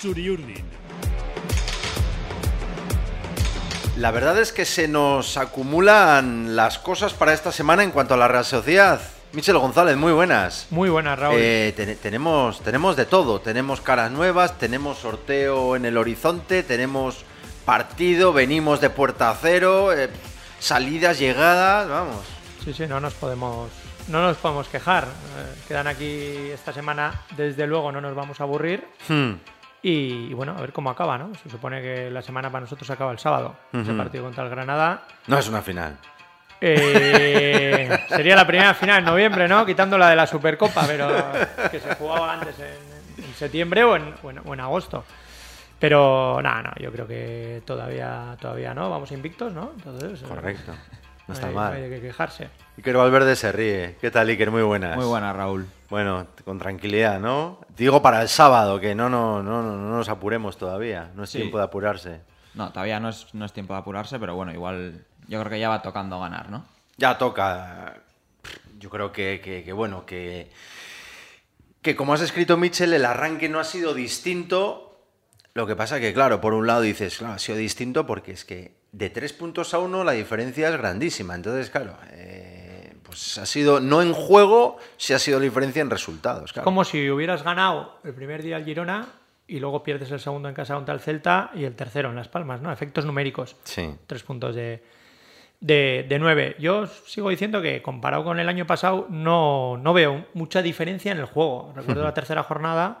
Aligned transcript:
Churiurdin. 0.00 0.64
La 3.96 4.10
verdad 4.10 4.38
es 4.38 4.52
que 4.52 4.64
se 4.64 4.88
nos 4.88 5.36
acumulan 5.36 6.54
las 6.54 6.78
cosas 6.78 7.14
para 7.14 7.32
esta 7.32 7.50
semana 7.50 7.82
en 7.82 7.90
cuanto 7.90 8.14
a 8.14 8.16
la 8.16 8.28
Real 8.28 8.44
Sociedad. 8.44 9.00
Michel 9.32 9.58
González, 9.58 9.96
muy 9.96 10.12
buenas. 10.12 10.66
Muy 10.70 10.90
buenas, 10.90 11.18
Raúl. 11.18 11.36
Eh, 11.38 11.98
tenemos, 12.00 12.60
tenemos 12.60 12.96
de 12.96 13.06
todo. 13.06 13.40
Tenemos 13.40 13.80
caras 13.80 14.10
nuevas, 14.10 14.58
tenemos 14.58 14.98
sorteo 14.98 15.76
en 15.76 15.84
el 15.84 15.96
horizonte, 15.96 16.62
tenemos 16.62 17.24
partido, 17.64 18.32
venimos 18.32 18.80
de 18.80 18.90
puerta 18.90 19.30
a 19.30 19.34
cero, 19.34 19.92
eh, 19.92 20.10
salidas, 20.60 21.18
llegadas, 21.18 21.88
vamos. 21.88 22.24
Sí, 22.64 22.72
sí, 22.72 22.86
no 22.86 23.00
nos 23.00 23.14
podemos, 23.14 23.70
no 24.08 24.22
nos 24.22 24.36
podemos 24.36 24.68
quejar. 24.68 25.04
Eh, 25.04 25.54
quedan 25.66 25.86
aquí 25.86 26.50
esta 26.52 26.72
semana, 26.72 27.22
desde 27.36 27.66
luego 27.66 27.92
no 27.92 28.00
nos 28.00 28.14
vamos 28.14 28.40
a 28.40 28.44
aburrir. 28.44 28.86
Hmm. 29.08 29.34
Y, 29.80 30.34
bueno, 30.34 30.54
a 30.56 30.60
ver 30.60 30.72
cómo 30.72 30.90
acaba, 30.90 31.16
¿no? 31.16 31.32
Se 31.36 31.48
supone 31.48 31.80
que 31.80 32.10
la 32.10 32.20
semana 32.20 32.50
para 32.50 32.62
nosotros 32.62 32.90
acaba 32.90 33.12
el 33.12 33.18
sábado. 33.18 33.54
Ese 33.72 33.92
partido 33.94 34.24
contra 34.24 34.44
el 34.44 34.50
Granada. 34.50 35.02
No 35.28 35.38
es 35.38 35.48
una 35.48 35.62
final. 35.62 35.96
Eh, 36.60 37.88
sería 38.08 38.34
la 38.34 38.46
primera 38.46 38.74
final 38.74 38.98
en 38.98 39.04
noviembre, 39.04 39.46
¿no? 39.46 39.64
Quitando 39.64 39.96
la 39.96 40.10
de 40.10 40.16
la 40.16 40.26
Supercopa, 40.26 40.84
pero 40.86 41.08
que 41.70 41.78
se 41.78 41.94
jugaba 41.94 42.32
antes 42.32 42.56
en, 42.58 43.34
septiembre 43.34 43.84
o 43.84 43.94
en, 43.94 44.14
o 44.22 44.54
en, 44.54 44.60
agosto. 44.60 45.04
Pero 45.78 46.40
nada, 46.42 46.62
no, 46.62 46.72
yo 46.82 46.90
creo 46.90 47.06
que 47.06 47.62
todavía, 47.64 48.36
todavía 48.40 48.74
no, 48.74 48.90
vamos 48.90 49.12
invictos, 49.12 49.52
¿no? 49.52 49.70
Entonces, 49.76 50.22
Correcto. 50.28 50.72
No 51.28 51.34
está 51.34 51.48
hay, 51.48 51.54
mal. 51.54 51.78
No 51.78 51.84
hay 51.84 51.90
qué 51.90 52.00
quejarse. 52.00 52.48
Iker 52.78 52.96
Valverde 52.96 53.36
se 53.36 53.52
ríe. 53.52 53.96
¿Qué 54.00 54.10
tal, 54.10 54.28
Iker? 54.28 54.50
Muy 54.50 54.62
buenas. 54.62 54.96
Muy 54.96 55.04
buenas, 55.04 55.36
Raúl. 55.36 55.66
Bueno, 55.90 56.26
con 56.44 56.58
tranquilidad, 56.58 57.20
¿no? 57.20 57.60
Digo 57.76 58.00
para 58.00 58.22
el 58.22 58.28
sábado, 58.28 58.80
que 58.80 58.94
no, 58.94 59.10
no, 59.10 59.42
no, 59.42 59.62
no, 59.62 59.76
nos 59.76 60.08
apuremos 60.08 60.56
todavía. 60.56 61.10
No 61.14 61.24
es 61.24 61.30
tiempo 61.30 61.58
de 61.58 61.64
apurarse. 61.64 62.20
No, 62.54 62.72
todavía 62.72 62.98
no 62.98 63.10
es, 63.10 63.34
no 63.34 63.44
es 63.44 63.52
tiempo 63.52 63.74
de 63.74 63.80
apurarse, 63.80 64.18
pero 64.18 64.34
bueno, 64.34 64.52
igual 64.52 65.04
yo 65.28 65.38
creo 65.40 65.50
que 65.50 65.60
ya 65.60 65.68
va 65.68 65.82
tocando 65.82 66.18
ganar, 66.18 66.50
¿no? 66.50 66.64
Ya 66.96 67.18
toca. 67.18 67.94
Yo 68.78 68.88
creo 68.88 69.12
que, 69.12 69.40
que, 69.42 69.72
bueno, 69.72 70.06
que, 70.06 70.50
que 71.82 71.94
como 71.94 72.14
has 72.14 72.22
escrito, 72.22 72.56
Mitchell, 72.56 72.94
el 72.94 73.04
arranque 73.04 73.48
no 73.50 73.60
ha 73.60 73.64
sido 73.64 73.92
distinto. 73.92 75.04
Lo 75.52 75.66
que 75.66 75.76
pasa 75.76 76.00
que, 76.00 76.14
claro, 76.14 76.40
por 76.40 76.54
un 76.54 76.66
lado 76.66 76.80
dices, 76.80 77.18
claro, 77.18 77.34
ha 77.34 77.38
sido 77.38 77.58
distinto 77.58 78.06
porque 78.06 78.32
es 78.32 78.44
que 78.44 78.77
de 78.92 79.10
tres 79.10 79.32
puntos 79.32 79.74
a 79.74 79.78
uno 79.78 80.04
la 80.04 80.12
diferencia 80.12 80.68
es 80.68 80.76
grandísima. 80.76 81.34
Entonces, 81.34 81.70
claro, 81.70 81.96
eh, 82.10 82.94
pues 83.02 83.38
ha 83.38 83.46
sido, 83.46 83.80
no 83.80 84.02
en 84.02 84.12
juego, 84.12 84.78
sí 84.96 85.12
ha 85.12 85.18
sido 85.18 85.38
la 85.38 85.44
diferencia 85.44 85.82
en 85.82 85.90
resultados. 85.90 86.52
Claro. 86.52 86.64
Como 86.64 86.84
si 86.84 87.10
hubieras 87.10 87.42
ganado 87.42 87.98
el 88.04 88.14
primer 88.14 88.42
día 88.42 88.56
al 88.56 88.64
Girona 88.64 89.06
y 89.46 89.60
luego 89.60 89.82
pierdes 89.82 90.10
el 90.10 90.20
segundo 90.20 90.48
en 90.48 90.54
casa 90.54 90.74
contra 90.74 90.94
el 90.94 91.00
Celta 91.00 91.50
y 91.54 91.64
el 91.64 91.74
tercero 91.74 92.10
en 92.10 92.16
Las 92.16 92.28
Palmas, 92.28 92.60
¿no? 92.60 92.70
Efectos 92.72 93.04
numéricos. 93.04 93.56
Sí. 93.64 93.94
Tres 94.06 94.22
puntos 94.22 94.54
de, 94.54 94.82
de, 95.60 96.06
de 96.08 96.18
nueve. 96.18 96.56
Yo 96.58 96.86
sigo 96.86 97.30
diciendo 97.30 97.62
que 97.62 97.80
comparado 97.82 98.24
con 98.24 98.38
el 98.40 98.48
año 98.48 98.66
pasado 98.66 99.06
no, 99.08 99.78
no 99.78 99.92
veo 99.92 100.26
mucha 100.34 100.60
diferencia 100.60 101.12
en 101.12 101.18
el 101.18 101.24
juego. 101.24 101.72
Recuerdo 101.74 102.02
la 102.04 102.14
tercera 102.14 102.42
jornada 102.42 103.00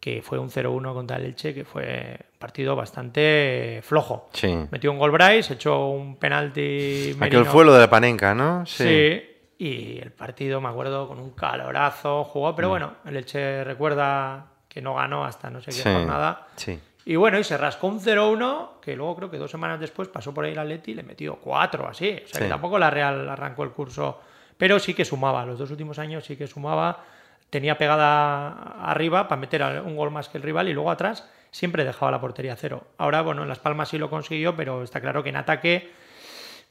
que 0.00 0.22
fue 0.22 0.38
un 0.38 0.50
0-1 0.50 0.94
contra 0.94 1.16
el 1.16 1.26
Elche, 1.26 1.52
que 1.52 1.64
fue 1.64 2.18
un 2.32 2.38
partido 2.38 2.76
bastante 2.76 3.80
flojo. 3.82 4.28
Sí. 4.32 4.54
Metió 4.70 4.92
un 4.92 4.98
gol 4.98 5.10
Bryce, 5.10 5.54
echó 5.54 5.88
un 5.88 6.16
penalti. 6.16 7.16
Aquel 7.20 7.44
fue 7.44 7.64
lo 7.64 7.72
de 7.72 7.80
la 7.80 7.90
Panenca, 7.90 8.34
¿no? 8.34 8.64
Sí. 8.64 9.22
Y 9.58 9.98
el 9.98 10.12
partido, 10.12 10.60
me 10.60 10.68
acuerdo, 10.68 11.08
con 11.08 11.18
un 11.18 11.30
calorazo 11.30 12.22
jugó, 12.24 12.54
pero 12.54 12.68
bueno, 12.68 12.92
el 13.04 13.16
Elche 13.16 13.64
recuerda 13.64 14.46
que 14.68 14.80
no 14.80 14.94
ganó 14.94 15.24
hasta 15.24 15.50
no 15.50 15.60
sé 15.60 15.72
qué 15.72 15.90
jornada. 15.90 16.46
Sí. 16.54 16.78
Y 17.04 17.16
bueno, 17.16 17.38
y 17.38 17.44
se 17.44 17.56
rascó 17.56 17.86
un 17.86 18.00
0-1, 18.00 18.80
que 18.82 18.94
luego 18.94 19.16
creo 19.16 19.30
que 19.30 19.38
dos 19.38 19.50
semanas 19.50 19.80
después 19.80 20.08
pasó 20.08 20.34
por 20.34 20.44
ahí 20.44 20.52
el 20.52 20.58
Atleti 20.58 20.90
y 20.90 20.94
le 20.94 21.02
metió 21.02 21.36
cuatro 21.36 21.88
así. 21.88 22.20
O 22.22 22.28
sea, 22.28 22.42
que 22.42 22.48
tampoco 22.48 22.78
la 22.78 22.90
Real 22.90 23.28
arrancó 23.28 23.64
el 23.64 23.70
curso, 23.70 24.20
pero 24.58 24.78
sí 24.78 24.92
que 24.92 25.06
sumaba. 25.06 25.46
Los 25.46 25.58
dos 25.58 25.70
últimos 25.70 25.98
años 25.98 26.26
sí 26.26 26.36
que 26.36 26.46
sumaba 26.46 27.02
tenía 27.50 27.78
pegada 27.78 28.48
arriba 28.82 29.28
para 29.28 29.40
meter 29.40 29.62
un 29.84 29.96
gol 29.96 30.10
más 30.10 30.28
que 30.28 30.38
el 30.38 30.44
rival 30.44 30.68
y 30.68 30.72
luego 30.72 30.90
atrás 30.90 31.28
siempre 31.50 31.84
dejaba 31.84 32.10
la 32.10 32.20
portería 32.20 32.56
cero. 32.56 32.84
Ahora, 32.98 33.22
bueno, 33.22 33.42
en 33.42 33.48
Las 33.48 33.58
Palmas 33.58 33.88
sí 33.88 33.98
lo 33.98 34.10
consiguió, 34.10 34.54
pero 34.56 34.82
está 34.82 35.00
claro 35.00 35.22
que 35.22 35.30
en 35.30 35.36
ataque 35.36 35.90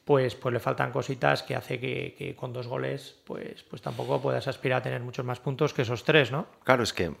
pues, 0.04 0.34
pues 0.34 0.52
le 0.52 0.60
faltan 0.60 0.90
cositas 0.90 1.42
que 1.42 1.54
hace 1.54 1.78
que, 1.78 2.14
que, 2.16 2.34
con 2.34 2.52
dos 2.52 2.66
goles 2.66 3.16
pues, 3.24 3.62
pues 3.64 3.82
tampoco 3.82 4.22
puedas 4.22 4.48
aspirar 4.48 4.80
a 4.80 4.82
tener 4.82 5.00
muchos 5.02 5.24
más 5.24 5.40
puntos 5.40 5.74
que 5.74 5.82
esos 5.82 6.04
tres, 6.04 6.30
¿no? 6.30 6.46
Claro, 6.64 6.82
es 6.82 6.92
que 6.92 7.12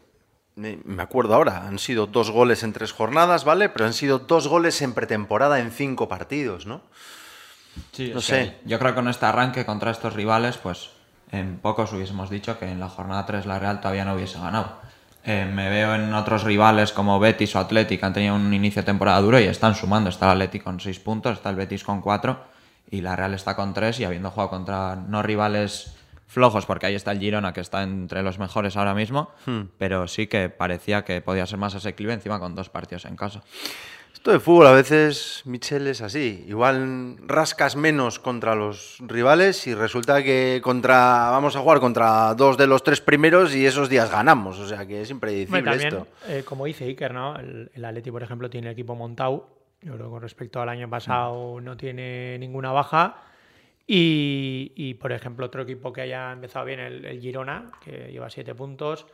me 0.58 1.02
acuerdo 1.02 1.34
ahora, 1.34 1.68
han 1.68 1.78
sido 1.78 2.06
dos 2.06 2.30
goles 2.30 2.62
en 2.64 2.72
tres 2.72 2.92
jornadas, 2.92 3.44
¿vale? 3.44 3.68
Pero 3.68 3.84
han 3.84 3.92
sido 3.92 4.18
dos 4.18 4.48
goles 4.48 4.82
en 4.82 4.92
pretemporada 4.92 5.60
en 5.60 5.70
cinco 5.70 6.08
partidos, 6.08 6.66
¿no? 6.66 6.82
Sí, 7.92 8.10
no 8.12 8.20
sé. 8.20 8.56
Yo 8.64 8.78
creo 8.80 8.90
que 8.90 8.96
con 8.96 9.08
este 9.08 9.26
arranque 9.26 9.64
contra 9.64 9.92
estos 9.92 10.14
rivales, 10.14 10.58
pues 10.58 10.90
en 11.30 11.58
pocos 11.58 11.92
hubiésemos 11.92 12.30
dicho 12.30 12.58
que 12.58 12.70
en 12.70 12.80
la 12.80 12.88
jornada 12.88 13.26
3 13.26 13.46
la 13.46 13.58
Real 13.58 13.80
todavía 13.80 14.04
no 14.04 14.14
hubiese 14.14 14.38
ganado. 14.38 14.72
Eh, 15.24 15.44
me 15.44 15.68
veo 15.68 15.94
en 15.94 16.14
otros 16.14 16.44
rivales 16.44 16.92
como 16.92 17.18
Betis 17.18 17.54
o 17.56 17.58
Athletic 17.58 18.00
que 18.00 18.06
han 18.06 18.12
tenido 18.12 18.34
un 18.34 18.54
inicio 18.54 18.82
de 18.82 18.86
temporada 18.86 19.20
duro 19.20 19.38
y 19.38 19.44
están 19.44 19.74
sumando. 19.74 20.08
Está 20.10 20.26
el 20.26 20.32
Athletic 20.32 20.62
con 20.62 20.80
6 20.80 21.00
puntos, 21.00 21.34
está 21.34 21.50
el 21.50 21.56
Betis 21.56 21.84
con 21.84 22.00
4 22.00 22.38
y 22.90 23.00
la 23.00 23.16
Real 23.16 23.34
está 23.34 23.54
con 23.54 23.74
3 23.74 24.00
y 24.00 24.04
habiendo 24.04 24.30
jugado 24.30 24.50
contra 24.50 24.96
no 24.96 25.22
rivales 25.22 25.94
flojos, 26.26 26.66
porque 26.66 26.86
ahí 26.86 26.94
está 26.94 27.12
el 27.12 27.18
Girona 27.18 27.52
que 27.52 27.60
está 27.60 27.82
entre 27.82 28.22
los 28.22 28.38
mejores 28.38 28.76
ahora 28.76 28.94
mismo, 28.94 29.30
hmm. 29.46 29.62
pero 29.78 30.06
sí 30.06 30.26
que 30.26 30.48
parecía 30.50 31.04
que 31.04 31.20
podía 31.20 31.46
ser 31.46 31.58
más 31.58 31.74
asequible 31.74 32.12
encima 32.12 32.38
con 32.38 32.54
dos 32.54 32.68
partidos 32.68 33.06
en 33.06 33.16
casa. 33.16 33.42
Esto 34.12 34.32
de 34.32 34.40
fútbol 34.40 34.66
a 34.66 34.72
veces, 34.72 35.42
Michel, 35.44 35.86
es 35.86 36.00
así. 36.00 36.44
Igual 36.48 37.16
rascas 37.26 37.76
menos 37.76 38.18
contra 38.18 38.54
los 38.54 38.98
rivales 39.00 39.66
y 39.66 39.74
resulta 39.74 40.22
que 40.22 40.60
contra 40.62 41.30
vamos 41.30 41.54
a 41.54 41.60
jugar 41.60 41.78
contra 41.78 42.34
dos 42.34 42.58
de 42.58 42.66
los 42.66 42.82
tres 42.82 43.00
primeros 43.00 43.54
y 43.54 43.64
esos 43.64 43.88
días 43.88 44.10
ganamos. 44.10 44.58
O 44.58 44.66
sea 44.66 44.86
que 44.86 45.02
es 45.02 45.10
impredecible 45.10 45.62
también, 45.62 45.88
esto. 45.88 46.06
Eh, 46.26 46.42
como 46.44 46.64
dice 46.64 46.84
Iker, 46.84 47.14
¿no? 47.14 47.38
El, 47.38 47.70
el 47.72 47.84
Atleti, 47.84 48.10
por 48.10 48.22
ejemplo, 48.22 48.50
tiene 48.50 48.66
el 48.66 48.72
equipo 48.72 48.94
montado. 48.96 49.48
Yo 49.82 49.94
creo 49.94 50.06
que 50.06 50.10
con 50.10 50.22
respecto 50.22 50.60
al 50.60 50.68
año 50.68 50.90
pasado 50.90 51.60
no 51.60 51.76
tiene 51.76 52.38
ninguna 52.38 52.72
baja. 52.72 53.22
Y, 53.86 54.72
y, 54.74 54.94
por 54.94 55.12
ejemplo, 55.12 55.46
otro 55.46 55.62
equipo 55.62 55.92
que 55.92 56.02
haya 56.02 56.32
empezado 56.32 56.66
bien, 56.66 56.80
el, 56.80 57.04
el 57.06 57.20
Girona, 57.20 57.70
que 57.82 58.10
lleva 58.10 58.28
siete 58.28 58.54
puntos 58.54 59.06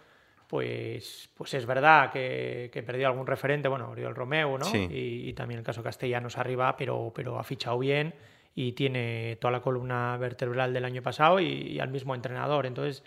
pues, 0.54 1.28
pues 1.34 1.52
es 1.54 1.66
verdad 1.66 2.12
que, 2.12 2.70
que 2.72 2.84
perdió 2.84 3.08
algún 3.08 3.26
referente, 3.26 3.66
bueno, 3.66 3.90
Oriol 3.90 4.14
Romeo, 4.14 4.56
¿no? 4.56 4.64
Sí. 4.64 4.86
Y, 4.88 5.28
y, 5.28 5.32
también 5.32 5.58
el 5.58 5.66
caso 5.66 5.82
Castellanos 5.82 6.38
arriba, 6.38 6.76
pero, 6.76 7.10
pero 7.12 7.40
ha 7.40 7.42
fichado 7.42 7.76
bien 7.80 8.14
y 8.54 8.70
tiene 8.70 9.36
toda 9.40 9.50
la 9.50 9.60
columna 9.60 10.16
vertebral 10.16 10.72
del 10.72 10.84
año 10.84 11.02
pasado 11.02 11.40
y, 11.40 11.46
y, 11.46 11.80
al 11.80 11.88
mismo 11.88 12.14
entrenador. 12.14 12.66
Entonces, 12.66 13.02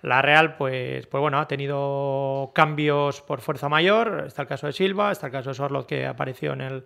la 0.00 0.22
Real, 0.22 0.56
pues, 0.56 1.06
pues 1.08 1.20
bueno, 1.20 1.38
ha 1.38 1.46
tenido 1.46 2.52
cambios 2.54 3.20
por 3.20 3.42
fuerza 3.42 3.68
mayor. 3.68 4.24
Está 4.26 4.40
el 4.40 4.48
caso 4.48 4.66
de 4.66 4.72
Silva, 4.72 5.12
está 5.12 5.26
el 5.26 5.32
caso 5.32 5.50
de 5.50 5.56
Sorlot 5.56 5.86
que 5.86 6.06
apareció 6.06 6.54
en 6.54 6.62
el, 6.62 6.84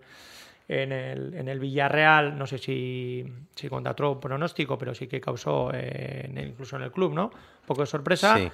en 0.66 0.90
el, 0.90 1.34
en 1.34 1.46
el 1.46 1.60
Villarreal, 1.60 2.36
no 2.36 2.48
sé 2.48 2.58
si, 2.58 3.24
si 3.54 3.68
contra 3.68 3.92
otro 3.92 4.18
pronóstico, 4.18 4.76
pero 4.76 4.96
sí 4.96 5.06
que 5.06 5.20
causó, 5.20 5.70
eh, 5.72 6.22
en 6.24 6.38
el, 6.38 6.48
incluso 6.48 6.74
en 6.74 6.82
el 6.82 6.90
club, 6.90 7.14
¿no? 7.14 7.26
Un 7.26 7.66
poco 7.66 7.82
de 7.82 7.86
sorpresa. 7.86 8.36
Sí. 8.36 8.50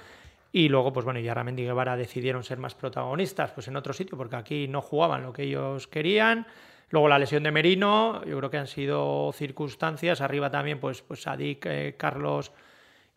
Y 0.51 0.67
luego, 0.69 0.91
pues 0.91 1.05
bueno, 1.05 1.19
Yarramendi 1.19 1.61
y 1.61 1.65
Guevara 1.65 1.95
decidieron 1.95 2.43
ser 2.43 2.57
más 2.57 2.73
protagonistas 2.73 3.51
pues 3.51 3.67
en 3.67 3.75
otro 3.75 3.93
sitio, 3.93 4.17
porque 4.17 4.35
aquí 4.35 4.67
no 4.67 4.81
jugaban 4.81 5.23
lo 5.23 5.31
que 5.33 5.43
ellos 5.43 5.87
querían. 5.87 6.47
Luego 6.89 7.07
la 7.07 7.19
lesión 7.19 7.43
de 7.43 7.51
Merino, 7.51 8.23
yo 8.25 8.37
creo 8.37 8.49
que 8.49 8.57
han 8.57 8.65
sido 8.67 9.31
circunstancias. 9.33 10.21
Arriba 10.21 10.49
también, 10.49 10.79
pues, 10.79 11.03
pues 11.03 11.21
Sadik, 11.21 11.65
eh, 11.67 11.95
Carlos 11.97 12.51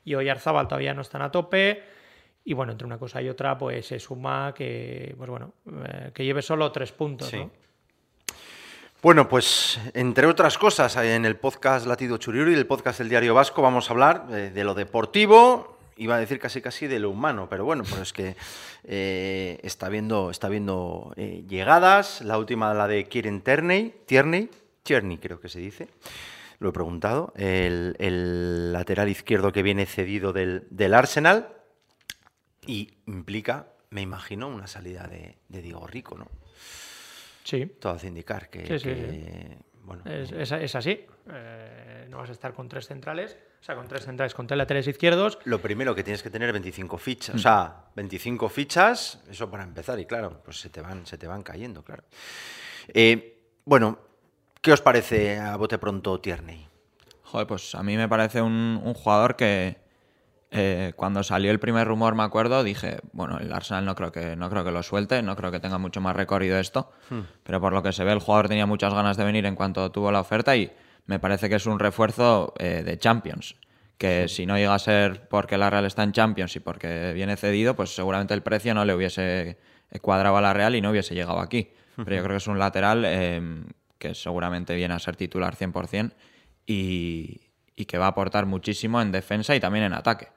y 0.05 0.15
Oyarzábal 0.15 0.69
todavía 0.69 0.93
no 0.93 1.01
están 1.01 1.23
a 1.23 1.31
tope. 1.31 1.83
Y 2.45 2.53
bueno, 2.53 2.73
entre 2.73 2.87
una 2.87 2.99
cosa 2.99 3.23
y 3.23 3.29
otra, 3.31 3.57
pues 3.57 3.87
se 3.87 3.99
suma 3.99 4.53
que, 4.55 5.15
pues 5.17 5.31
bueno, 5.31 5.55
eh, 5.87 6.11
que 6.13 6.25
lleve 6.25 6.43
solo 6.43 6.71
tres 6.71 6.93
puntos, 6.93 7.29
Sí. 7.29 7.39
¿no? 7.39 7.51
Bueno, 9.01 9.29
pues 9.29 9.81
entre 9.95 10.27
otras 10.27 10.59
cosas, 10.59 10.97
en 10.99 11.25
el 11.25 11.37
podcast 11.37 11.87
Latido 11.87 12.19
Churiuri, 12.19 12.55
el 12.55 12.67
podcast 12.67 12.99
del 13.01 13.09
Diario 13.09 13.35
Vasco, 13.35 13.61
vamos 13.63 13.89
a 13.89 13.93
hablar 13.95 14.27
de, 14.29 14.51
de 14.51 14.65
lo 14.65 14.75
deportivo, 14.75 15.77
iba 15.97 16.17
a 16.17 16.19
decir 16.19 16.39
casi 16.39 16.61
casi 16.61 16.87
de 16.87 16.99
lo 16.99 17.11
humano, 17.11 17.49
pero 17.49 17.65
bueno, 17.65 17.85
pues 17.85 18.01
es 18.03 18.13
que 18.13 18.37
eh, 18.85 19.59
está 19.63 19.89
viendo, 19.89 20.31
está 20.31 20.49
viendo 20.49 21.13
eh, 21.17 21.45
llegadas, 21.49 22.21
la 22.23 22.39
última 22.39 22.75
la 22.75 22.89
de 22.89 23.05
Kieran 23.05 23.41
Tierney, 23.41 23.95
Tierney, 24.07 24.51
Tierney 24.83 25.19
creo 25.19 25.41
que 25.41 25.49
se 25.49 25.61
dice, 25.61 25.89
lo 26.59 26.71
he 26.71 26.73
preguntado, 26.73 27.33
el, 27.37 27.97
el 27.99 28.73
lateral 28.73 29.09
izquierdo 29.09 29.53
que 29.53 29.63
viene 29.63 29.87
cedido 29.87 30.33
del, 30.33 30.67
del, 30.71 30.95
Arsenal 30.95 31.49
y 32.67 32.95
implica, 33.07 33.69
me 33.91 34.01
imagino, 34.01 34.49
una 34.49 34.67
salida 34.67 35.07
de, 35.07 35.37
de 35.49 35.63
Diego 35.63 35.87
Rico, 35.87 36.17
¿no? 36.17 36.29
Sí. 37.45 37.67
Todo 37.67 37.95
hace 37.95 38.07
indicar 38.07 38.49
que... 38.49 38.67
Sí, 38.67 38.79
sí, 38.79 38.85
que 38.85 39.57
sí. 39.59 39.72
Bueno, 39.83 40.03
Es, 40.05 40.33
es, 40.33 40.53
es, 40.53 40.75
así. 40.75 41.07
Eh, 41.31 42.07
no 42.09 42.19
vas 42.19 42.29
a 42.29 42.33
estar 42.33 42.53
con 42.53 42.69
tres 42.69 42.87
centrales. 42.87 43.37
O 43.61 43.65
sea, 43.65 43.77
con 43.77 43.87
tres 43.87 44.05
centrales, 44.05 44.35
con 44.35 44.47
tres 44.47 44.59
laterales 44.59 44.89
izquierdos. 44.89 45.39
Lo 45.45 45.61
primero 45.61 45.95
que 45.95 46.03
tienes 46.03 46.23
que 46.23 46.31
tener 46.31 46.51
25 46.53 46.99
fichas. 46.99 47.35
O 47.35 47.39
sea, 47.39 47.85
25 47.95 48.49
fichas, 48.49 49.23
eso 49.31 49.51
para 49.51 49.63
empezar. 49.63 49.99
Y 50.01 50.07
claro, 50.07 50.43
pues 50.45 50.61
se 50.61 50.69
te 50.69 50.81
van, 50.81 51.07
se 51.07 51.17
te 51.17 51.27
van 51.27 51.43
cayendo, 51.43 51.83
claro. 51.83 52.05
Eh, 52.89 53.39
bueno, 53.65 53.99
¿qué 54.61 54.73
os 54.73 54.81
parece 54.81 55.39
a 55.39 55.57
bote 55.57 55.79
pronto 55.79 56.21
Tierney? 56.21 56.69
Joder, 57.23 57.47
pues 57.47 57.75
a 57.75 57.83
mí 57.83 57.97
me 57.97 58.09
parece 58.09 58.43
un, 58.43 58.95
jugador 58.95 59.37
que 59.37 59.79
eh, 60.53 60.93
cuando 60.97 61.23
salió 61.23 61.51
el 61.51 61.59
primer 61.59 61.87
rumor, 61.87 62.15
me 62.15 62.23
acuerdo, 62.23 62.63
dije, 62.63 63.01
bueno, 63.13 63.39
el 63.39 63.53
Arsenal 63.53 63.85
no 63.85 63.95
creo 63.95 64.13
que, 64.13 64.37
no 64.37 64.49
creo 64.51 64.65
que 64.65 64.71
lo 64.71 64.83
suelte, 64.83 65.23
no 65.23 65.35
creo 65.35 65.51
que 65.51 65.61
tenga 65.61 65.79
mucho 65.79 66.01
más 66.01 66.15
recorrido 66.15 66.59
esto, 66.59 66.93
hmm. 67.11 67.21
pero 67.43 67.61
por 67.61 67.73
lo 67.73 67.83
que 67.83 67.93
se 67.93 68.05
ve 68.05 68.13
el 68.13 68.21
jugador 68.21 68.49
tenía 68.49 68.67
muchas 68.67 68.95
ganas 68.95 69.17
de 69.17 69.25
venir 69.25 69.47
en 69.47 69.57
cuanto 69.57 69.91
tuvo 69.91 70.13
la 70.13 70.21
oferta 70.21 70.57
y 70.57 70.71
me 71.07 71.19
parece 71.19 71.49
que 71.49 71.57
es 71.57 71.67
un 71.67 71.79
refuerzo 71.79 72.55
eh, 72.59 72.83
de 72.85 72.99
Champions 72.99 73.57
que 73.99 74.27
si 74.27 74.47
no 74.47 74.57
llega 74.57 74.75
a 74.75 74.81
ser 74.81 75.29
porque 75.29 75.57
la 75.57 75.71
Real 75.71 75.85
está 75.85 76.03
en 76.03 76.11
Champions 76.11 76.57
y 76.57 76.61
porque 76.61 77.13
viene 77.13 77.37
cedido, 77.37 77.77
pues 77.77 77.95
seguramente 77.95 78.35
el 78.35 78.43
precio 78.43 78.75
no 78.75 78.85
le 78.85 78.95
hubiese 78.95 79.59
cuadrado 80.01 80.37
a 80.37 80.41
la 80.41 80.53
Real 80.53 80.75
y 80.75 80.81
no 80.81 80.91
hubiese 80.91 81.15
llegado 81.15 81.39
aquí. 81.39 81.71
Pero 81.97 82.17
yo 82.17 82.23
creo 82.23 82.35
que 82.35 82.39
es 82.39 82.47
un 82.49 82.59
lateral 82.59 83.05
eh, 83.07 83.65
que 83.99 84.15
seguramente 84.17 84.75
viene 84.75 84.95
a 84.95 84.99
ser 84.99 85.15
titular 85.15 85.55
100% 85.55 86.13
y, 86.67 87.41
que 87.87 87.99
va 87.99 88.07
a 88.07 88.09
aportar 88.09 88.47
muchísimo 88.47 89.01
en 89.01 89.11
defensa 89.11 89.55
y 89.57 89.61
también 89.61 89.85
en 89.85 89.93
ataque. 89.93 90.29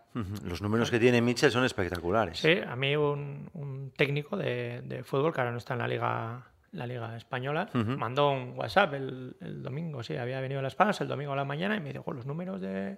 Los 0.44 0.62
números 0.62 0.90
que 0.90 1.00
tiene 1.00 1.22
Mitchell 1.22 1.52
son 1.52 1.66
espectaculares. 1.66 2.40
Sí, 2.40 2.58
a 2.66 2.76
mí 2.76 2.96
un, 2.96 3.92
técnico 3.96 4.38
de, 4.38 5.02
fútbol 5.04 5.34
que 5.34 5.42
ahora 5.42 5.52
no 5.52 5.58
está 5.58 5.74
en 5.74 5.80
la 5.80 5.88
liga 5.88 6.44
la 6.72 6.86
liga 6.86 7.16
española 7.16 7.70
mandó 7.74 8.32
un 8.32 8.52
WhatsApp 8.58 8.96
el, 8.96 9.36
domingo, 9.64 10.04
sí, 10.04 10.18
había 10.18 10.42
venido 10.42 10.60
a 10.60 10.64
Las 10.64 10.76
Palmas 10.76 11.00
el 11.00 11.08
domingo 11.08 11.32
a 11.32 11.36
la 11.38 11.46
mañana 11.46 11.78
y 11.78 11.80
me 11.80 11.94
dijo 11.94 12.12
los 12.12 12.26
números 12.26 12.60
de, 12.60 12.98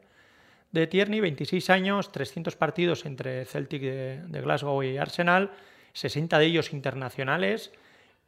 de 0.71 0.87
Tierney, 0.87 1.19
26 1.19 1.69
años, 1.69 2.11
300 2.11 2.55
partidos 2.55 3.05
entre 3.05 3.45
Celtic 3.45 3.81
de, 3.81 4.21
de 4.27 4.41
Glasgow 4.41 4.81
y 4.81 4.97
Arsenal, 4.97 5.51
60 5.93 6.39
de 6.39 6.45
ellos 6.45 6.73
internacionales, 6.73 7.71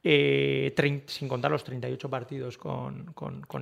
eh, 0.04 1.04
sin 1.08 1.28
contar 1.28 1.52
los 1.52 1.64
38 1.64 2.10
partidos 2.10 2.58
con, 2.58 3.14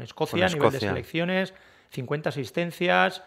Escocia 0.01 0.45
a 0.45 0.49
nivel 0.49 0.71
de 0.71 0.79
selecciones, 0.79 1.53
50 1.89 2.29
asistencias. 2.29 3.23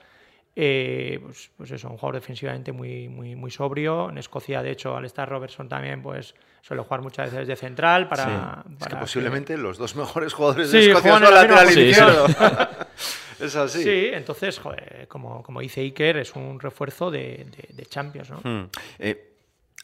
Eh, 0.63 1.19
pues, 1.23 1.51
pues, 1.57 1.71
eso, 1.71 1.89
un 1.89 1.97
jugador 1.97 2.21
defensivamente 2.21 2.71
muy, 2.71 3.09
muy, 3.09 3.35
muy 3.35 3.51
sobrio. 3.51 4.11
En 4.11 4.19
Escocia, 4.19 4.63
de 4.63 4.73
hecho, 4.73 4.95
al 4.95 5.07
estar 5.07 5.27
Robertson 5.27 5.71
también, 5.71 6.03
pues 6.03 6.35
suele 6.61 6.83
jugar 6.83 7.01
muchas 7.01 7.33
veces 7.33 7.49
de 7.49 7.57
central 7.57 8.11
para. 8.11 8.63
es 8.79 8.87
que 8.87 8.97
posiblemente 8.97 9.57
los 9.57 9.79
dos 9.79 9.97
mejores 9.97 10.35
jugadores 10.35 10.71
de 10.71 10.91
Escocia 10.91 11.19
son 11.19 11.23
lateral 11.23 11.67
izquierdo. 11.67 12.27
es 13.41 13.57
así. 13.57 13.83
Sí, 13.83 14.11
entonces, 14.13 14.61
como, 15.09 15.43
como 15.43 15.61
dice 15.61 15.81
Iker, 15.81 16.19
es 16.19 16.37
un 16.37 16.61
refuerzo 16.61 17.11
de, 17.11 17.47
Champions, 17.89 18.29
¿no? 18.29 18.41
Hmm. 18.45 18.69
Eh, 18.99 19.33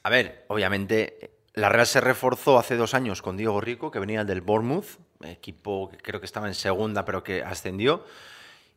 a 0.02 0.11
ver, 0.11 0.44
obviamente 0.49 1.38
la 1.55 1.70
Real 1.70 1.87
se 1.87 2.02
reforzó 2.02 2.58
hace 2.58 2.76
dos 2.76 2.93
años 2.93 3.22
con 3.22 3.38
Diego 3.38 3.62
Rico, 3.62 3.90
que 3.90 3.99
venía 3.99 4.25
del 4.25 4.43
Bournemouth, 4.43 4.99
equipo 5.25 5.88
que 5.88 5.96
creo 5.96 6.20
que 6.20 6.26
estaba 6.26 6.49
en 6.49 6.55
segunda, 6.55 7.06
pero 7.06 7.22
que 7.22 7.43
ascendió. 7.43 8.05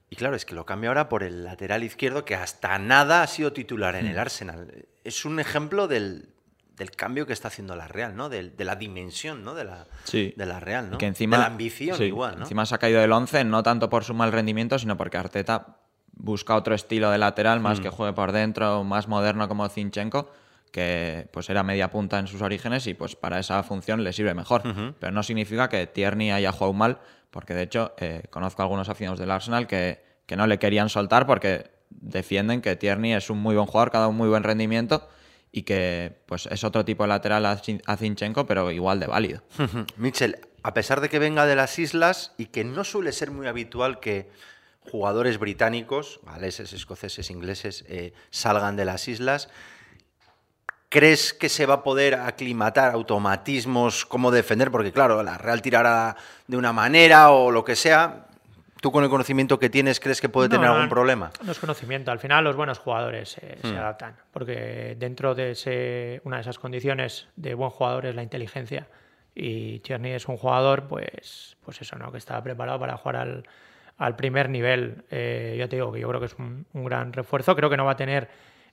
Y 0.09 0.15
claro, 0.15 0.35
es 0.35 0.45
que 0.45 0.55
lo 0.55 0.65
cambia 0.65 0.89
ahora 0.89 1.09
por 1.09 1.23
el 1.23 1.43
lateral 1.43 1.83
izquierdo, 1.83 2.25
que 2.25 2.35
hasta 2.35 2.79
nada 2.79 3.21
ha 3.21 3.27
sido 3.27 3.53
titular 3.53 3.95
en 3.95 4.07
el 4.07 4.15
mm. 4.15 4.19
Arsenal. 4.19 4.85
Es 5.03 5.25
un 5.25 5.39
ejemplo 5.39 5.87
del, 5.87 6.29
cambio 6.95 7.27
que 7.27 7.33
está 7.33 7.49
haciendo 7.49 7.75
la 7.75 7.87
Real, 7.87 8.15
¿no? 8.15 8.29
De, 8.29 8.51
la 8.57 8.75
dimensión, 8.75 9.43
¿no? 9.43 9.53
De 9.53 9.65
la, 9.65 9.85
de 10.11 10.45
la 10.45 10.59
Real, 10.59 10.89
¿no? 10.89 10.97
Que 10.97 11.05
encima, 11.05 11.37
de 11.37 11.41
la 11.41 11.47
ambición 11.47 12.01
igual, 12.01 12.37
¿no? 12.37 12.45
Encima 12.45 12.65
se 12.65 12.73
ha 12.73 12.79
caído 12.79 13.01
del 13.01 13.11
11, 13.11 13.43
no 13.43 13.61
tanto 13.61 13.89
por 13.89 14.03
su 14.03 14.13
mal 14.13 14.31
rendimiento, 14.31 14.79
sino 14.79 14.97
porque 14.97 15.17
Arteta 15.17 15.77
busca 16.13 16.55
otro 16.55 16.73
estilo 16.73 17.11
de 17.11 17.17
lateral, 17.19 17.59
más 17.59 17.79
mm. 17.79 17.83
que 17.83 17.89
juegue 17.89 18.13
por 18.13 18.31
dentro, 18.31 18.83
más 18.83 19.07
moderno 19.07 19.47
como 19.47 19.69
Zinchenko 19.69 20.31
que 20.71 21.27
pues 21.31 21.49
era 21.49 21.63
media 21.63 21.89
punta 21.89 22.19
en 22.19 22.27
sus 22.27 22.41
orígenes 22.41 22.87
y 22.87 22.93
pues 22.93 23.15
para 23.15 23.39
esa 23.39 23.61
función 23.63 24.03
le 24.03 24.13
sirve 24.13 24.33
mejor. 24.33 24.63
Pero 24.99 25.11
no 25.11 25.23
significa 25.23 25.69
que 25.69 25.87
Tierney 25.87 26.31
haya 26.31 26.51
jugado 26.51 26.73
mal, 26.73 26.99
porque 27.31 27.53
de 27.53 27.63
hecho 27.63 27.93
eh, 27.97 28.23
conozco 28.29 28.61
a 28.61 28.65
algunos 28.65 28.89
aficionados 28.89 29.19
del 29.19 29.31
Arsenal 29.31 29.67
que, 29.67 30.03
que, 30.25 30.35
no 30.35 30.47
le 30.47 30.59
querían 30.59 30.89
soltar 30.89 31.25
porque 31.25 31.71
defienden 31.89 32.61
que 32.61 32.75
Tierney 32.75 33.13
es 33.13 33.29
un 33.29 33.39
muy 33.39 33.55
buen 33.55 33.67
jugador, 33.67 33.91
que 33.91 33.97
ha 33.97 34.01
dado 34.01 34.11
un 34.11 34.17
muy 34.17 34.29
buen 34.29 34.43
rendimiento 34.43 35.09
y 35.51 35.63
que 35.63 36.21
pues 36.25 36.47
es 36.47 36.63
otro 36.63 36.85
tipo 36.85 37.03
de 37.03 37.09
lateral 37.09 37.45
a 37.45 37.97
Zinchenko, 37.97 38.45
pero 38.45 38.71
igual 38.71 38.99
de 38.99 39.07
válido. 39.07 39.41
Michel, 39.97 40.39
a 40.63 40.73
pesar 40.73 41.01
de 41.01 41.09
que 41.09 41.19
venga 41.19 41.45
de 41.45 41.55
las 41.55 41.79
islas 41.79 42.33
y 42.37 42.47
que 42.47 42.63
no 42.63 42.83
suele 42.83 43.11
ser 43.11 43.31
muy 43.31 43.47
habitual 43.47 43.99
que 43.99 44.29
jugadores 44.81 45.37
británicos, 45.39 46.19
galeses, 46.23 46.73
escoceses, 46.73 47.29
ingleses, 47.29 47.85
eh, 47.87 48.13
salgan 48.29 48.75
de 48.75 48.85
las 48.85 49.07
islas, 49.07 49.49
¿Crees 50.89 51.35
que 51.35 51.49
se 51.49 51.67
va 51.67 51.75
a 51.75 51.83
poder 51.83 52.15
aclimatar 52.15 52.91
automatismos, 52.91 54.07
cómo 54.07 54.31
defender? 54.31 54.71
Porque 54.71 54.91
claro, 54.91 55.21
la 55.21 55.37
Real 55.37 55.61
tirará 55.61 56.15
de 56.47 56.57
una 56.57 56.73
manera 56.73 57.29
o 57.29 57.51
lo 57.51 57.63
que 57.63 57.75
sea. 57.75 58.25
¿Tú 58.81 58.91
con 58.91 59.03
el 59.03 59.09
conocimiento 59.09 59.59
que 59.59 59.69
tienes 59.69 59.99
crees 59.99 60.19
que 60.19 60.29
puede 60.29 60.49
tener 60.49 60.67
algún 60.67 60.89
problema? 60.89 61.29
No 61.43 61.51
es 61.51 61.59
conocimiento. 61.59 62.11
Al 62.11 62.17
final 62.17 62.43
los 62.43 62.55
buenos 62.55 62.79
jugadores 62.79 63.29
se 63.29 63.59
hmm. 63.61 63.75
adaptan. 63.75 64.15
Porque 64.31 64.95
dentro 64.97 65.35
de 65.35 65.51
ese, 65.51 66.21
una 66.23 66.37
de 66.37 66.41
esas 66.41 66.57
condiciones 66.57 67.27
de 67.35 67.53
buen 67.53 67.69
jugador 67.69 68.07
es 68.07 68.15
la 68.15 68.23
inteligencia. 68.23 68.87
Y 69.35 69.79
Tierney 69.79 70.13
es 70.13 70.27
un 70.27 70.37
jugador, 70.37 70.87
pues, 70.87 71.55
pues 71.63 71.81
eso, 71.81 71.97
¿no? 71.97 72.11
Que 72.11 72.17
está 72.17 72.41
preparado 72.41 72.79
para 72.79 72.97
jugar 72.97 73.43
al, 73.97 74.15
primer 74.15 74.49
nivel. 74.49 75.03
Eh, 75.11 75.55
yo 75.59 75.69
te 75.69 75.75
digo 75.75 75.91
que 75.91 75.99
yo 75.99 76.07
creo 76.07 76.19
que 76.19 76.27
es 76.27 76.35
un, 76.39 76.65
un 76.73 76.85
gran 76.85 77.13
refuerzo. 77.13 77.55
Creo 77.55 77.69
que 77.69 77.77
no 77.77 77.85
va 77.85 77.91
a 77.91 77.97
tener 77.97 78.29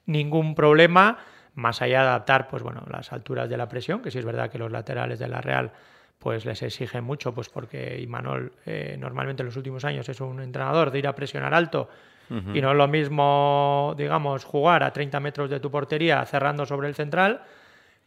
ningún 0.06 0.54
problema 0.54 1.18
más 1.56 1.82
allá 1.82 2.02
de 2.02 2.08
adaptar 2.08 2.48
pues 2.48 2.62
bueno, 2.62 2.84
las 2.88 3.12
alturas 3.12 3.48
de 3.48 3.56
la 3.56 3.68
presión, 3.68 4.00
que 4.00 4.10
sí 4.10 4.18
es 4.18 4.24
verdad 4.24 4.50
que 4.50 4.58
los 4.58 4.70
laterales 4.70 5.18
de 5.18 5.26
la 5.26 5.40
Real 5.40 5.72
pues 6.18 6.44
les 6.44 6.62
exigen 6.62 7.04
mucho, 7.04 7.34
pues 7.34 7.48
porque 7.48 8.00
Imanol 8.00 8.52
eh, 8.64 8.96
normalmente 8.98 9.42
en 9.42 9.46
los 9.46 9.56
últimos 9.56 9.84
años 9.84 10.08
es 10.08 10.20
un 10.20 10.40
entrenador 10.40 10.90
de 10.90 10.98
ir 10.98 11.06
a 11.08 11.14
presionar 11.14 11.52
alto 11.52 11.88
y 12.28 12.60
no 12.60 12.72
es 12.72 12.76
lo 12.76 12.88
mismo, 12.88 13.94
digamos, 13.96 14.44
jugar 14.44 14.82
a 14.82 14.92
30 14.92 15.20
metros 15.20 15.48
de 15.48 15.60
tu 15.60 15.70
portería 15.70 16.24
cerrando 16.24 16.66
sobre 16.66 16.88
el 16.88 16.96
central 16.96 17.42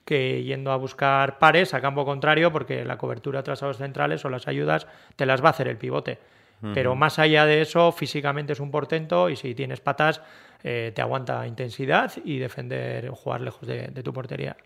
que 0.04 0.44
yendo 0.44 0.74
a 0.74 0.76
buscar 0.76 1.40
pares 1.40 1.74
a 1.74 1.80
campo 1.80 2.04
contrario 2.04 2.52
porque 2.52 2.84
la 2.84 2.98
cobertura 2.98 3.44
tras 3.44 3.64
a 3.64 3.68
los 3.68 3.78
centrales 3.78 4.26
o 4.26 4.30
las 4.30 4.48
ayudas 4.50 4.88
te 5.16 5.26
las 5.26 5.42
va 5.42 5.48
a 5.48 5.52
hacer 5.52 5.70
el 5.70 5.78
pivote. 5.78 6.20
Pero 6.74 6.94
más 6.94 7.20
allá 7.20 7.46
de 7.46 7.62
eso, 7.62 7.94
físicamente 7.94 8.52
es 8.52 8.60
un 8.60 8.70
portento 8.70 9.30
y 9.30 9.38
si 9.38 9.56
tienes 9.56 9.80
patas, 9.80 10.22
eh, 10.62 10.92
te 10.94 11.02
aguanta 11.02 11.48
intensidad 11.48 12.12
y 12.26 12.38
defender, 12.38 13.10
jugar 13.12 13.40
lejos 13.40 13.66
de, 13.66 13.88
tu 14.04 14.12
portería. 14.12 14.58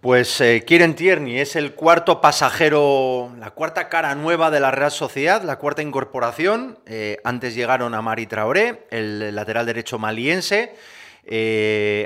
Pues 0.00 0.40
eh, 0.40 0.64
Kieran 0.64 0.94
Tierney 0.94 1.38
es 1.38 1.56
el 1.56 1.74
cuarto 1.74 2.20
pasajero, 2.20 3.32
la 3.38 3.50
cuarta 3.50 3.88
cara 3.88 4.14
nueva 4.14 4.52
de 4.52 4.60
la 4.60 4.70
Real 4.70 4.92
Sociedad, 4.92 5.42
la 5.42 5.56
cuarta 5.56 5.82
incorporación. 5.82 6.78
Eh, 6.86 7.18
antes 7.24 7.56
llegaron 7.56 7.94
a 7.94 8.02
Mari 8.02 8.26
Traoré, 8.26 8.86
el 8.90 9.34
lateral 9.34 9.66
derecho 9.66 9.98
maliense. 9.98 10.76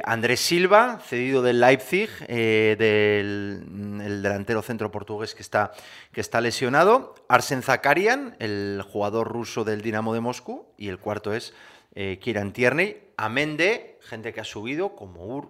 Andrés 0.05 0.41
Silva, 0.41 0.99
cedido 1.07 1.41
del 1.41 1.61
Leipzig, 1.61 2.11
del 2.27 3.65
el 4.05 4.23
delantero 4.23 4.61
centro 4.61 4.91
portugués 4.91 5.35
que 5.35 5.43
está, 5.43 5.73
que 6.13 6.21
está 6.21 6.41
lesionado. 6.43 7.15
Arsen 7.29 7.63
Zakarian, 7.63 8.37
el 8.39 8.83
jugador 8.87 9.29
ruso 9.29 9.65
del 9.65 9.81
Dinamo 9.81 10.13
de 10.13 10.21
Moscú. 10.21 10.67
Y 10.77 10.89
el 10.89 10.99
cuarto 10.99 11.33
es 11.33 11.55
eh, 11.95 12.19
Kieran 12.21 12.53
Tierney, 12.53 13.01
Amende, 13.17 13.99
gente 14.03 14.33
que 14.33 14.41
ha 14.41 14.45
subido, 14.45 14.97
como, 14.97 15.27
Ur, 15.27 15.49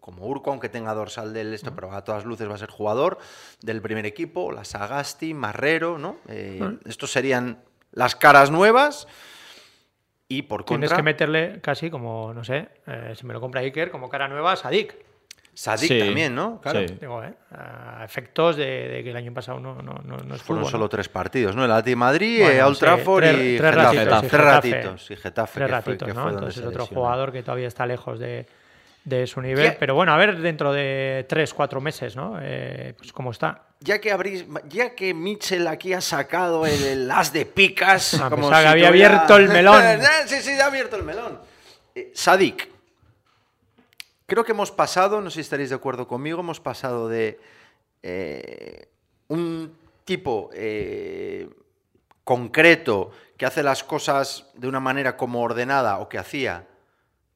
como 0.00 0.26
Urco, 0.26 0.50
aunque 0.50 0.68
tenga 0.68 0.94
dorsal 0.94 1.32
del 1.32 1.52
esto, 1.54 1.74
pero 1.74 1.92
a 1.92 2.04
todas 2.04 2.24
luces 2.24 2.48
va 2.48 2.54
a 2.54 2.58
ser 2.58 2.70
jugador 2.70 3.18
del 3.60 3.82
primer 3.82 4.06
equipo, 4.06 4.52
la 4.52 4.64
Sagasti, 4.64 5.34
Marrero, 5.34 5.98
¿no? 5.98 6.16
Eh, 6.28 6.78
estos 6.86 7.12
serían 7.12 7.62
las 7.92 8.16
caras 8.16 8.50
nuevas. 8.50 9.06
Y 10.28 10.42
por 10.42 10.64
Tienes 10.64 10.92
que 10.94 11.02
meterle 11.02 11.60
casi 11.60 11.90
como, 11.90 12.32
no 12.32 12.42
sé, 12.42 12.68
eh, 12.86 13.12
si 13.14 13.26
me 13.26 13.34
lo 13.34 13.40
compra 13.40 13.60
Iker, 13.60 13.90
como 13.90 14.08
cara 14.08 14.28
nueva 14.28 14.52
a 14.52 14.56
Sadik. 14.56 14.96
Sadik 15.54 15.98
también, 15.98 16.34
¿no? 16.34 16.60
Claro. 16.60 16.80
¿eh? 16.80 17.34
efectos 18.04 18.56
de, 18.56 19.02
que 19.04 19.10
el 19.10 19.16
año 19.16 19.34
pasado 19.34 19.60
no, 19.60 19.82
no, 19.82 19.94
no, 20.02 20.36
Fueron 20.38 20.64
solo 20.66 20.88
tres 20.88 21.08
partidos, 21.08 21.54
¿no? 21.54 21.64
El 21.64 21.70
Ati 21.70 21.94
Madrid, 21.94 22.42
bueno, 22.42 22.66
Old 22.66 22.78
Trafford 22.78 23.24
y 23.24 23.58
tres 23.58 23.74
Ratitos, 23.74 24.20
tres 24.28 24.40
ratitos. 24.40 25.10
Y 25.10 25.16
Getafe. 25.16 25.60
Tres 25.60 25.70
ratitos, 25.70 26.14
¿no? 26.14 26.30
Entonces 26.30 26.64
otro 26.64 26.86
jugador 26.86 27.32
que 27.32 27.42
todavía 27.42 27.68
está 27.68 27.84
lejos 27.84 28.18
de, 28.18 28.46
de 29.04 29.26
su 29.26 29.40
nivel. 29.40 29.76
Pero 29.78 29.94
bueno, 29.94 30.12
a 30.12 30.16
ver 30.16 30.38
dentro 30.38 30.72
de 30.72 31.26
tres, 31.28 31.52
cuatro 31.52 31.80
meses, 31.80 32.16
¿no? 32.16 32.38
Eh, 32.40 32.94
pues 32.96 33.12
cómo 33.12 33.30
está. 33.30 33.62
Ya 33.80 34.00
que 34.00 34.12
abrís, 34.12 34.46
ya 34.68 34.94
que 34.94 35.12
Mitchell 35.12 35.66
aquí 35.66 35.92
ha 35.92 36.00
sacado 36.00 36.66
el, 36.66 37.10
as 37.10 37.32
de 37.32 37.46
picas, 37.46 38.14
ah, 38.22 38.30
como 38.30 38.48
si 38.48 38.54
había 38.54 38.88
abierto 38.88 39.36
el 39.36 39.48
melón. 39.50 39.82
sí, 40.26 40.36
sí, 40.40 40.52
ha 40.52 40.66
abierto 40.66 40.96
el 40.96 41.02
melón. 41.02 41.40
Eh, 41.94 42.10
Sadik, 42.14 42.68
creo 44.32 44.46
que 44.46 44.52
hemos 44.52 44.70
pasado, 44.70 45.20
no 45.20 45.28
sé 45.28 45.34
si 45.34 45.40
estaréis 45.42 45.68
de 45.68 45.74
acuerdo 45.76 46.08
conmigo, 46.08 46.40
hemos 46.40 46.58
pasado 46.58 47.06
de 47.06 47.38
eh, 48.02 48.88
un 49.28 49.76
tipo 50.06 50.48
eh, 50.54 51.50
concreto, 52.24 53.10
que 53.36 53.44
hace 53.44 53.62
las 53.62 53.84
cosas 53.84 54.46
de 54.54 54.68
una 54.68 54.80
manera 54.80 55.18
como 55.18 55.42
ordenada 55.42 55.98
o 55.98 56.08
que 56.08 56.16
hacía, 56.16 56.66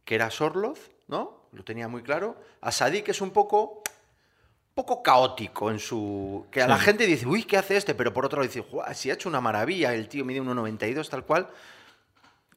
que 0.06 0.14
era 0.14 0.30
Sorloz, 0.30 0.90
¿no? 1.06 1.42
Lo 1.52 1.64
tenía 1.64 1.86
muy 1.86 2.02
claro. 2.02 2.34
A 2.62 2.72
Sadik 2.72 3.10
es 3.10 3.20
un 3.20 3.30
poco 3.30 3.82
poco 4.74 5.02
caótico 5.02 5.70
en 5.70 5.78
su... 5.78 6.46
Que 6.50 6.62
a 6.62 6.66
la 6.66 6.78
gente 6.78 7.04
dice, 7.04 7.26
uy, 7.26 7.44
¿qué 7.44 7.58
hace 7.58 7.76
este? 7.76 7.94
Pero 7.94 8.14
por 8.14 8.24
otro 8.24 8.40
lado 8.40 8.50
dice, 8.50 8.66
si 8.94 9.10
ha 9.10 9.14
hecho 9.14 9.28
una 9.28 9.42
maravilla, 9.42 9.92
el 9.92 10.08
tío 10.08 10.24
mide 10.24 10.40
1,92 10.40 11.10
tal 11.10 11.24
cual. 11.26 11.48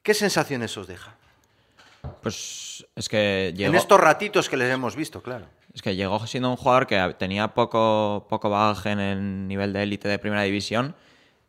¿Qué 0.02 0.14
sensaciones 0.14 0.74
os 0.78 0.86
deja? 0.86 1.19
Pues 2.22 2.86
es 2.94 3.08
que 3.08 3.52
llegó... 3.56 3.70
En 3.70 3.76
estos 3.76 4.00
ratitos 4.00 4.48
que 4.48 4.56
les 4.56 4.72
hemos 4.72 4.96
visto, 4.96 5.22
claro. 5.22 5.46
Es 5.72 5.82
que 5.82 5.94
llegó 5.94 6.26
siendo 6.26 6.50
un 6.50 6.56
jugador 6.56 6.86
que 6.86 7.14
tenía 7.18 7.48
poco, 7.48 8.26
poco 8.28 8.50
bagaje 8.50 8.90
en 8.90 9.00
el 9.00 9.48
nivel 9.48 9.72
de 9.72 9.82
élite 9.82 10.08
de 10.08 10.18
primera 10.18 10.42
división 10.42 10.96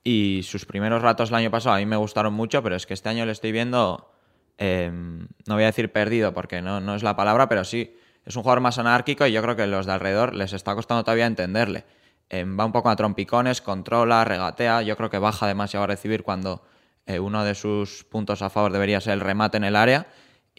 y 0.03 0.41
sus 0.43 0.65
primeros 0.65 1.01
ratos 1.01 1.29
el 1.29 1.35
año 1.35 1.51
pasado 1.51 1.75
a 1.75 1.79
mí 1.79 1.85
me 1.85 1.95
gustaron 1.95 2.33
mucho, 2.33 2.61
pero 2.61 2.75
es 2.75 2.85
que 2.85 2.93
este 2.93 3.09
año 3.09 3.25
le 3.25 3.31
estoy 3.31 3.51
viendo, 3.51 4.11
em, 4.57 5.27
no 5.47 5.55
voy 5.55 5.63
a 5.63 5.67
decir 5.67 5.91
perdido 5.91 6.33
porque 6.33 6.61
no, 6.61 6.79
no 6.79 6.95
es 6.95 7.03
la 7.03 7.15
palabra, 7.15 7.49
pero 7.49 7.63
sí 7.63 7.95
es 8.25 8.35
un 8.35 8.43
jugador 8.43 8.61
más 8.61 8.77
anárquico 8.77 9.25
y 9.25 9.31
yo 9.31 9.41
creo 9.41 9.55
que 9.55 9.67
los 9.67 9.85
de 9.85 9.93
alrededor 9.93 10.35
les 10.35 10.53
está 10.53 10.75
costando 10.75 11.03
todavía 11.03 11.25
entenderle. 11.25 11.85
Em, 12.29 12.57
va 12.57 12.65
un 12.65 12.71
poco 12.71 12.89
a 12.89 12.95
trompicones, 12.95 13.61
controla, 13.61 14.23
regatea. 14.23 14.83
Yo 14.83 14.95
creo 14.95 15.09
que 15.09 15.17
baja 15.17 15.47
demasiado 15.47 15.83
a 15.83 15.87
recibir 15.87 16.23
cuando 16.23 16.63
eh, 17.05 17.19
uno 17.19 17.43
de 17.43 17.55
sus 17.55 18.05
puntos 18.05 18.41
a 18.41 18.49
favor 18.49 18.71
debería 18.71 19.01
ser 19.01 19.13
el 19.13 19.19
remate 19.19 19.57
en 19.57 19.65
el 19.65 19.75
área. 19.75 20.07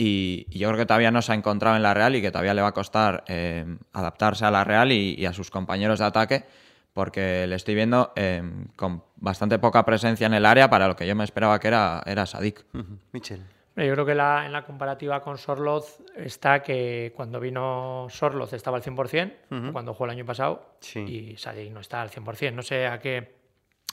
Y, 0.05 0.47
yo 0.51 0.69
creo 0.69 0.79
que 0.79 0.87
todavía 0.87 1.13
no 1.13 1.23
se 1.23 1.31
ha 1.31 1.35
encontrado 1.37 1.77
en 1.77 1.83
la 1.83 1.95
Real 1.95 2.17
y 2.17 2.21
que 2.21 2.33
todavía 2.33 2.55
le 2.55 2.63
va 2.63 2.69
a 2.69 2.73
costar 2.73 3.23
em, 3.29 3.79
adaptarse 3.93 4.45
a 4.45 4.51
la 4.51 4.65
Real 4.65 4.91
y, 4.91 5.25
a 5.27 5.33
sus 5.33 5.51
compañeros 5.51 6.01
de 6.01 6.05
ataque, 6.05 6.45
porque 6.93 7.47
le 7.47 7.55
estoy 7.55 7.77
viendo 7.77 8.13
em, 8.17 8.67
con 8.75 9.05
bastante 9.17 9.61
poca 9.61 9.85
presencia 9.85 10.27
en 10.27 10.35
el 10.35 10.45
área 10.45 10.69
para 10.69 10.89
lo 10.89 10.97
que 10.97 11.07
yo 11.07 11.15
me 11.15 11.23
esperaba 11.23 11.61
que 11.61 11.69
era, 11.69 12.03
era 12.05 12.27
Sadik. 12.27 12.65
Michel. 13.13 13.45
Yo 13.77 13.93
creo 13.93 14.05
que 14.05 14.15
la, 14.15 14.45
en 14.45 14.53
la 14.53 14.65
comparativa 14.65 15.23
con 15.23 15.39
Sorloz 15.39 16.01
está 16.17 16.63
que 16.63 17.13
cuando 17.17 17.39
vino 17.39 18.09
Sorloz 18.11 18.53
estaba 18.53 18.77
al 18.77 18.83
100%, 18.83 19.73
cuando 19.73 19.95
jugó 19.95 20.07
el 20.07 20.11
año 20.11 20.27
pasado, 20.27 20.77
y 20.95 21.37
Sadik 21.37 21.71
no 21.71 21.81
está 21.81 22.03
al 22.03 22.11
100%. 22.11 22.53
No 22.53 22.63
sé 22.63 22.89
a 22.89 22.99
qué 22.99 23.37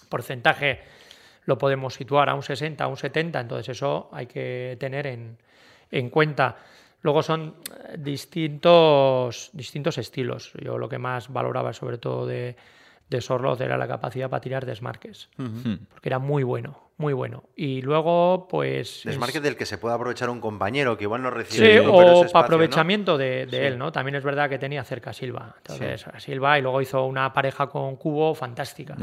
porcentaje 0.10 0.82
lo 1.46 1.58
podemos 1.58 1.94
situar, 1.94 2.30
a 2.30 2.34
un 2.34 2.44
60, 2.44 2.84
a 2.84 2.88
un 2.88 2.98
70, 2.98 3.40
entonces 3.40 3.70
eso 3.70 4.10
hay 4.12 4.26
que 4.26 4.76
tener 4.80 5.08
en, 5.08 5.38
en 5.92 6.10
cuenta. 6.10 6.58
Luego 7.02 7.24
son 7.24 7.56
distintos, 7.98 9.50
distintos 9.54 9.98
estilos. 9.98 10.52
Yo 10.62 10.78
lo 10.78 10.90
que 10.90 10.98
más 10.98 11.32
valoraba 11.32 11.72
sobre 11.74 11.98
todo 11.98 12.26
de, 12.26 12.58
de 13.10 13.22
Sorloz 13.22 13.60
era 13.62 13.78
la 13.78 13.88
capacidad 13.88 14.30
para 14.30 14.42
tirar 14.42 14.66
desmarques, 14.66 15.30
hmm. 15.38 15.74
porque 15.92 16.10
era 16.10 16.20
muy 16.20 16.44
bueno, 16.44 16.92
muy 16.98 17.14
bueno. 17.14 17.44
Y 17.56 17.82
luego, 17.82 18.48
pues... 18.50 19.02
Desmarques 19.04 19.42
del 19.42 19.56
que 19.56 19.66
se 19.66 19.78
puede 19.78 19.96
aprovechar 19.96 20.30
un 20.30 20.40
compañero, 20.40 20.96
que 20.98 21.06
igual 21.06 21.24
no 21.24 21.32
recibe... 21.32 21.74
Sí, 21.74 21.86
o 21.86 22.26
para 22.32 22.46
aprovechamiento 22.46 23.18
de, 23.18 23.44
él, 23.44 23.78
¿no? 23.78 23.92
También 23.92 24.16
es 24.16 24.24
verdad 24.24 24.50
que 24.50 24.60
tenía 24.60 24.84
cerca 24.84 25.10
a 25.10 25.14
Silva. 25.14 25.56
Entonces, 25.58 26.08
a 26.08 26.20
Silva 26.20 26.60
y 26.60 26.62
luego 26.62 26.82
hizo 26.82 27.06
una 27.06 27.34
pareja 27.34 27.68
con 27.68 27.96
Cubo 27.96 28.36
fantástica. 28.36 28.96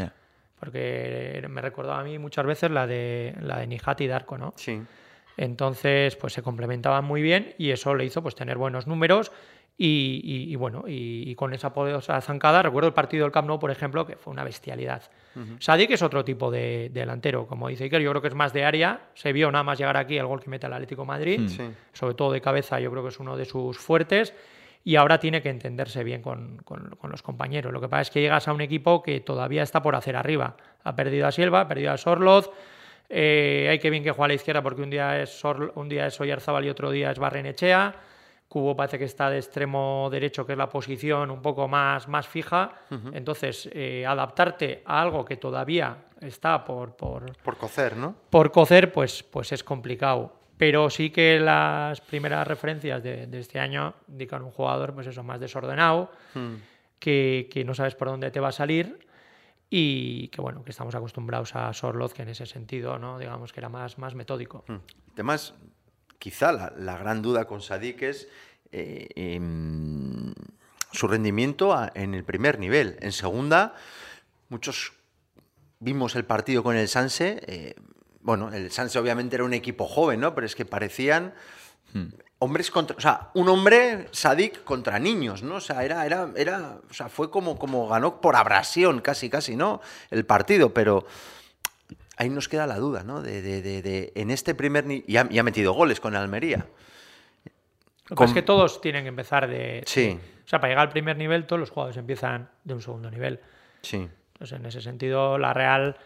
Porque 0.59 1.45
me 1.51 1.61
recordaba 1.61 2.01
a 2.01 2.05
mí 2.05 2.19
muchas 2.19 2.47
veces 2.47 2.71
la 2.71 2.87
de, 2.87 3.35
la 3.41 3.59
de 3.59 3.67
Nijati 3.67 4.05
y 4.05 4.07
Darko, 4.07 4.39
¿no? 4.39 4.55
Sí. 4.57 4.81
Entonces, 5.37 6.17
pues 6.17 6.33
se 6.33 6.43
complementaban 6.43 7.05
muy 7.05 7.23
bien 7.23 7.55
y 7.59 7.71
eso 7.71 7.95
le 7.95 8.05
hizo 8.05 8.23
pues 8.23 8.35
tener 8.35 8.59
buenos 8.59 8.87
números 8.87 9.33
y, 9.79 10.57
bueno, 10.57 10.85
y, 10.87 11.35
con 11.35 11.53
esa 11.53 11.75
poderosa 11.75 12.19
zancada, 12.23 12.63
recuerdo 12.63 12.89
el 12.89 12.95
partido 12.95 13.25
del 13.25 13.33
Camp 13.33 13.47
Nou, 13.47 13.59
por 13.59 13.71
ejemplo, 13.71 14.07
que 14.07 14.17
fue 14.17 14.33
una 14.33 14.43
bestialidad. 14.43 15.03
Sadik 15.59 15.91
es 15.91 16.01
otro 16.01 16.25
tipo 16.25 16.51
de, 16.51 16.91
delantero, 16.95 17.47
como 17.47 17.69
dice 17.69 17.85
Iker, 17.85 18.01
yo 18.01 18.11
creo 18.11 18.23
que 18.23 18.29
es 18.29 18.35
más 18.35 18.55
de 18.55 18.65
área. 18.65 19.11
Se 19.13 19.35
vio 19.35 19.53
nada 19.53 19.65
más 19.65 19.79
llegar 19.79 19.99
aquí 19.99 20.17
el 20.17 20.25
gol 20.25 20.41
que 20.41 20.49
mete 20.49 20.67
el 20.67 20.73
Atlético 20.73 21.05
Madrid, 21.05 21.41
hmm. 21.41 21.75
sobre 21.93 22.15
todo 22.15 22.33
de 22.33 22.41
cabeza, 22.41 22.81
yo 22.81 22.91
creo 22.91 23.03
que 23.03 23.11
es 23.11 23.21
uno 23.21 23.37
de 23.37 23.45
sus 23.45 23.77
fuertes. 23.77 24.33
Y 24.83 24.97
ahora 24.97 25.19
tiene 25.19 25.43
que 25.43 25.51
entenderse 25.51 26.05
bien 26.05 26.23
con, 26.23 26.63
los 27.03 27.23
compañeros. 27.23 27.73
Lo 27.73 27.81
que 27.81 27.89
pasa 27.89 28.03
es 28.03 28.11
que 28.11 28.21
llegas 28.23 28.49
a 28.49 28.53
un 28.55 28.61
equipo 28.63 29.03
que 29.03 29.21
todavía 29.21 29.63
está 29.63 29.83
por 29.83 29.95
hacer 29.95 30.17
arriba. 30.17 30.57
Ha 30.85 30.95
perdido 30.95 31.27
a 31.27 31.33
Silva, 31.33 31.63
ha 31.63 31.69
perdido 31.69 31.93
a 31.93 31.99
Sorloz. 31.99 32.51
Eh, 33.09 33.69
hay 33.71 33.79
que 33.79 33.91
bien 33.91 34.03
que 34.03 34.11
juega 34.11 34.25
a 34.25 34.29
la 34.29 34.35
izquierda 34.35 34.63
porque 34.63 34.83
un 34.83 34.91
día 34.91 35.21
es, 35.21 35.43
un 35.75 35.89
día 35.89 36.07
es 36.07 36.21
Oyarzabal 36.21 36.65
y 36.65 36.71
otro 36.71 36.91
día 36.91 37.11
es 37.11 37.19
Barrenechea 37.19 37.95
Cubo 38.49 38.77
parece 38.77 38.99
que 38.99 39.05
está 39.07 39.29
de 39.29 39.39
extremo 39.39 40.09
derecho, 40.11 40.47
que 40.47 40.53
es 40.53 40.59
la 40.59 40.69
posición 40.69 41.31
un 41.31 41.43
poco 41.43 41.67
más, 41.67 42.07
más 42.07 42.29
fija. 42.29 42.73
Entonces, 43.13 43.69
eh, 43.73 44.07
adaptarte 44.07 44.83
a 44.85 45.03
algo 45.03 45.25
que 45.25 45.37
todavía 45.37 45.97
está 46.21 46.65
por, 46.65 46.95
por, 46.95 47.37
por 47.43 47.57
cocer, 47.57 47.97
¿no? 47.97 48.15
Por 48.31 48.53
cocer, 48.53 48.93
pues, 48.93 49.25
pues 49.25 49.51
es 49.51 49.65
complicado. 49.65 50.33
Pero 50.57 50.89
sí 50.91 51.11
que 51.11 51.41
las 51.41 52.01
primeras 52.01 52.47
referencias 52.47 53.03
de, 53.03 53.29
este 53.33 53.59
año 53.59 53.95
indican 54.09 54.43
un 54.43 54.53
jugador, 54.53 54.95
pues 54.95 55.09
eso, 55.09 55.23
más 55.23 55.41
desordenado, 55.41 56.11
hmm. 56.35 56.55
que, 56.99 57.49
que, 57.53 57.65
no 57.65 57.75
sabes 57.75 57.95
por 57.97 58.09
dónde 58.09 58.31
te 58.31 58.41
va 58.41 58.49
a 58.49 58.53
salir 58.53 59.06
y 59.69 60.29
que 60.29 60.41
bueno, 60.41 60.63
que 60.63 60.71
estamos 60.71 60.95
acostumbrados 60.95 61.55
a 61.55 61.73
Sorloz, 61.73 62.15
que 62.15 62.23
en 62.23 62.29
ese 62.29 62.47
sentido, 62.47 62.99
¿no? 62.99 63.19
Digamos 63.19 63.53
que 63.53 63.61
era 63.61 63.69
más, 63.69 63.99
más 63.99 64.15
metódico. 64.15 64.65
Hmm. 64.69 64.79
Además, 65.15 65.55
quizá 66.19 66.53
la, 66.53 66.99
gran 66.99 67.23
duda 67.23 67.47
con 67.47 67.61
Sadik 67.61 68.03
es 68.03 68.29
eh, 68.71 69.09
em, 69.17 70.33
su 70.93 71.09
rendimiento 71.09 71.75
en 71.95 72.15
el 72.15 72.25
primer 72.25 72.59
nivel. 72.59 72.97
En 73.01 73.13
segunda, 73.13 73.75
muchos 74.49 74.93
vimos 75.81 76.15
el 76.17 76.25
partido 76.25 76.63
con 76.63 76.77
el 76.77 76.89
Sanse. 76.89 77.43
Eh, 77.47 77.75
bueno, 78.21 78.53
el 78.53 78.71
Sanse 78.71 78.99
obviamente 78.99 79.37
era 79.37 79.45
un 79.45 79.55
equipo 79.55 79.87
joven, 79.87 80.21
¿no? 80.21 80.35
Pero 80.35 80.47
es 80.47 80.55
que 80.55 80.65
parecían 80.65 81.35
hmm. 81.93 82.07
Hombres 82.39 82.71
contra. 82.71 82.97
O 82.97 83.01
sea, 83.01 83.31
un 83.35 83.49
hombre 83.49 84.09
Sadik 84.11 84.65
contra 84.65 84.99
niños, 84.99 85.43
¿no? 85.43 85.57
O 85.57 85.61
sea, 85.61 85.85
era, 85.85 86.05
era, 86.07 86.31
era. 86.37 86.79
O 86.89 86.95
sea, 86.95 87.09
fue 87.09 87.31
como, 87.31 87.59
como 87.59 87.89
ganó 87.89 88.21
por 88.21 88.37
abrasión, 88.37 89.01
casi, 89.01 89.31
casi, 89.31 89.57
¿no? 89.57 89.81
El 90.11 90.25
partido, 90.27 90.73
pero 90.75 91.07
ahí 92.17 92.29
nos 92.31 92.49
queda 92.49 92.67
la 92.67 92.77
duda, 92.77 93.03
¿no? 93.03 93.23
De, 93.23 93.43
de, 93.43 93.61
de, 93.63 94.13
en 94.15 94.31
este 94.31 94.55
primer... 94.55 94.85
Y 94.91 95.17
ha, 95.17 95.27
y 95.31 95.39
ha, 95.39 95.43
metido 95.43 95.73
goles 95.73 96.01
con 96.01 96.17
Almería. 96.17 96.67
Lo 98.09 98.25
es 98.25 98.33
que 98.33 98.43
todos 98.43 98.81
tienen 98.81 99.03
que 99.03 99.09
empezar 99.09 99.49
de, 99.49 99.83
Sí. 99.87 100.19
o 100.45 100.49
sea, 100.49 100.61
para 100.61 100.71
llegar 100.71 100.87
al 100.87 100.93
primer 100.93 101.17
nivel, 101.17 101.45
todos 101.45 101.61
los 101.61 101.71
jugadores 101.71 101.97
empiezan 101.97 102.49
de 102.65 102.75
un 102.75 102.81
segundo 102.81 103.11
nivel. 103.11 103.41
Sí. 103.83 104.09
Entonces, 104.35 104.59
en 104.59 104.67
ese 104.67 104.81
sentido, 104.81 105.39
la 105.39 105.53
Real 105.53 105.97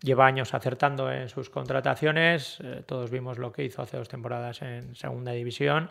lleva 0.00 0.26
años 0.26 0.54
acertando 0.54 1.10
en 1.10 1.28
sus 1.28 1.50
contrataciones. 1.50 2.58
Eh, 2.62 2.82
todos 2.86 3.10
vimos 3.10 3.38
lo 3.38 3.52
que 3.52 3.64
hizo 3.64 3.82
hace 3.82 3.96
dos 3.96 4.08
temporadas 4.08 4.62
en 4.62 4.94
Segunda 4.94 5.32
División 5.32 5.90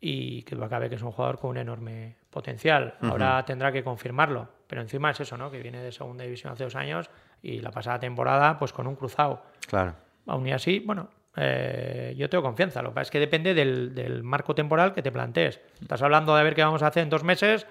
y 0.00 0.42
que 0.42 0.54
lo 0.54 0.68
cabe 0.68 0.88
que 0.88 0.94
es 0.94 1.02
un 1.02 1.12
jugador 1.12 1.38
con 1.38 1.50
un 1.50 1.58
enorme 1.58 2.16
potencial. 2.30 2.94
Ahora 3.00 3.44
tendrá 3.44 3.72
que 3.72 3.82
confirmarlo, 3.82 4.48
pero 4.66 4.80
encima 4.80 5.10
es 5.10 5.20
eso, 5.20 5.36
¿no? 5.36 5.50
Que 5.50 5.60
viene 5.60 5.82
de 5.82 5.92
Segunda 5.92 6.24
División 6.24 6.52
hace 6.52 6.64
dos 6.64 6.76
años 6.76 7.10
y 7.42 7.60
la 7.60 7.70
pasada 7.70 7.98
temporada 7.98 8.58
pues 8.58 8.72
con 8.72 8.86
un 8.86 8.94
cruzado. 8.94 9.42
Claro. 9.66 9.94
Aún 10.26 10.46
y 10.46 10.52
así, 10.52 10.80
bueno, 10.80 11.08
eh, 11.36 12.14
yo 12.16 12.28
tengo 12.28 12.42
confianza. 12.42 12.82
Lo 12.82 12.90
que 12.90 12.94
pasa 12.96 13.02
es 13.02 13.10
que 13.10 13.20
depende 13.20 13.54
del, 13.54 14.22
marco 14.22 14.54
temporal 14.54 14.92
que 14.92 15.02
te 15.02 15.12
plantees. 15.12 15.60
Estás 15.80 16.02
hablando 16.02 16.34
de 16.36 16.42
ver 16.42 16.54
qué 16.54 16.62
vamos 16.62 16.82
a 16.82 16.88
hacer 16.88 17.02
en 17.02 17.10
dos 17.10 17.24
meses, 17.24 17.66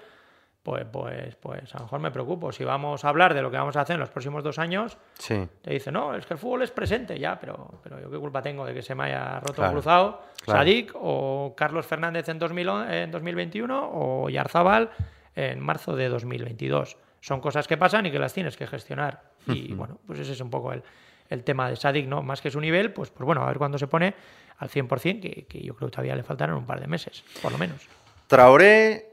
pues, 0.68 0.86
pues, 0.90 1.34
pues 1.36 1.74
a 1.74 1.78
lo 1.78 1.84
mejor 1.84 2.00
me 2.00 2.10
preocupo. 2.10 2.52
Si 2.52 2.64
vamos 2.64 3.04
a 3.04 3.08
hablar 3.08 3.34
de 3.34 3.42
lo 3.42 3.50
que 3.50 3.56
vamos 3.56 3.76
a 3.76 3.80
hacer 3.80 3.94
en 3.94 4.00
los 4.00 4.10
próximos 4.10 4.44
dos 4.44 4.58
años, 4.58 4.98
sí. 5.18 5.48
te 5.62 5.72
dice, 5.72 5.90
no, 5.90 6.14
es 6.14 6.26
que 6.26 6.34
el 6.34 6.38
fútbol 6.38 6.62
es 6.62 6.70
presente 6.70 7.18
ya, 7.18 7.38
pero, 7.40 7.80
pero 7.82 8.00
yo 8.00 8.10
qué 8.10 8.18
culpa 8.18 8.42
tengo 8.42 8.66
de 8.66 8.74
que 8.74 8.82
se 8.82 8.94
me 8.94 9.04
haya 9.04 9.40
roto 9.40 9.62
un 9.62 9.70
cruzado, 9.70 10.22
Sadik 10.44 10.92
o 10.94 11.54
Carlos 11.56 11.86
Fernández 11.86 12.28
en, 12.28 12.38
2000, 12.38 12.68
en 12.90 13.10
2021 13.10 13.90
o 13.92 14.28
Yarzábal 14.28 14.90
en 15.34 15.60
marzo 15.60 15.94
de 15.94 16.08
2022 16.08 16.96
son 17.20 17.40
cosas 17.40 17.66
que 17.66 17.76
pasan 17.76 18.06
y 18.06 18.10
que 18.10 18.18
las 18.18 18.32
tienes 18.32 18.56
que 18.56 18.66
gestionar. 18.66 19.22
Y 19.46 19.72
bueno, 19.74 19.98
pues 20.06 20.18
ese 20.20 20.32
es 20.32 20.40
un 20.40 20.50
poco 20.50 20.72
el, 20.72 20.82
el 21.28 21.44
tema 21.44 21.68
de 21.68 21.76
Sadik, 21.76 22.06
¿no? 22.06 22.22
Más 22.22 22.40
que 22.40 22.50
su 22.50 22.60
nivel, 22.60 22.92
pues, 22.92 23.10
pues 23.10 23.24
bueno, 23.24 23.42
a 23.42 23.46
ver 23.46 23.58
cuándo 23.58 23.78
se 23.78 23.86
pone 23.86 24.14
al 24.58 24.68
100%, 24.68 25.20
que, 25.20 25.46
que 25.46 25.60
yo 25.60 25.74
creo 25.74 25.88
que 25.88 25.92
todavía 25.92 26.16
le 26.16 26.22
faltarán 26.22 26.56
un 26.56 26.66
par 26.66 26.80
de 26.80 26.86
meses, 26.86 27.24
por 27.42 27.52
lo 27.52 27.58
menos. 27.58 27.88
Traoré, 28.26 29.07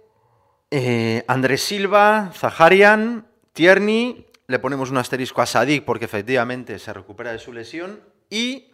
eh, 0.77 1.23
Andrés 1.29 1.61
Silva, 1.61 2.31
Zaharian, 2.33 3.25
Tierney, 3.53 4.25
le 4.47 4.59
ponemos 4.59 4.91
un 4.91 4.97
asterisco 4.97 5.41
a 5.41 5.45
Sadik 5.45 5.85
porque 5.85 6.03
efectivamente 6.03 6.77
se 6.79 6.91
recupera 6.91 7.31
de 7.31 7.39
su 7.39 7.53
lesión 7.53 8.01
y 8.29 8.73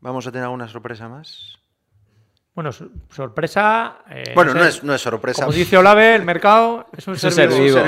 vamos 0.00 0.26
a 0.26 0.32
tener 0.32 0.44
alguna 0.44 0.68
sorpresa 0.68 1.06
más. 1.06 1.58
Bueno, 2.54 2.70
sorpresa. 2.72 3.98
Eh, 4.08 4.32
bueno, 4.34 4.54
no 4.54 4.64
es, 4.64 4.82
no 4.82 4.94
es, 4.94 5.02
sorpresa. 5.02 5.44
Como 5.44 5.54
dice 5.54 5.76
Olave, 5.76 6.14
el 6.14 6.24
mercado 6.24 6.86
es 6.96 7.06
un, 7.06 7.18
ser, 7.18 7.50
vivo. 7.50 7.78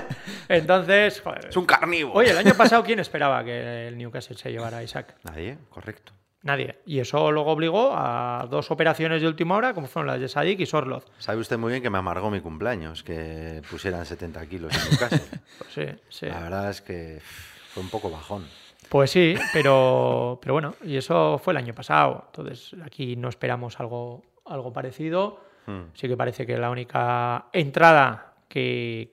Entonces, 0.48 1.20
joder. 1.20 1.48
Es 1.50 1.56
un 1.58 1.66
carnívoro. 1.66 2.18
Oye, 2.18 2.30
el 2.30 2.38
año 2.38 2.54
pasado, 2.54 2.82
¿quién 2.82 2.98
esperaba 2.98 3.44
que 3.44 3.88
el 3.88 3.98
Newcastle 3.98 4.38
se 4.38 4.50
llevara 4.50 4.78
a 4.78 4.82
Isaac? 4.82 5.16
Nadie, 5.22 5.58
correcto. 5.68 6.15
Nadie. 6.46 6.78
Y 6.86 7.00
eso 7.00 7.32
luego 7.32 7.50
obligó 7.50 7.90
a 7.92 8.46
dos 8.48 8.70
operaciones 8.70 9.20
de 9.20 9.26
última 9.26 9.56
hora, 9.56 9.74
como 9.74 9.88
fueron 9.88 10.06
las 10.06 10.20
de 10.20 10.28
Sadik 10.28 10.60
y 10.60 10.66
Sorloz. 10.66 11.04
Sabe 11.18 11.40
usted 11.40 11.58
muy 11.58 11.72
bien 11.72 11.82
que 11.82 11.90
me 11.90 11.98
amargó 11.98 12.30
mi 12.30 12.40
cumpleaños, 12.40 13.02
que 13.02 13.62
pusieran 13.68 14.06
70 14.06 14.46
kilos 14.46 14.72
en 14.72 14.90
Newcastle. 14.90 15.40
sí, 15.68 15.82
sí. 16.08 16.26
La 16.26 16.40
verdad 16.40 16.70
es 16.70 16.80
que 16.82 17.18
fue 17.20 17.82
un 17.82 17.90
poco 17.90 18.10
bajón. 18.10 18.46
Pues 18.88 19.10
sí, 19.10 19.34
pero, 19.52 20.38
pero 20.40 20.54
bueno, 20.54 20.76
y 20.84 20.96
eso 20.96 21.40
fue 21.42 21.52
el 21.52 21.56
año 21.56 21.74
pasado. 21.74 22.26
Entonces 22.26 22.76
aquí 22.84 23.16
no 23.16 23.28
esperamos 23.28 23.80
algo, 23.80 24.22
algo 24.44 24.72
parecido. 24.72 25.40
Hmm. 25.66 25.86
Sí 25.94 26.06
que 26.06 26.16
parece 26.16 26.46
que 26.46 26.56
la 26.56 26.70
única 26.70 27.46
entrada 27.52 28.34
que, 28.48 29.10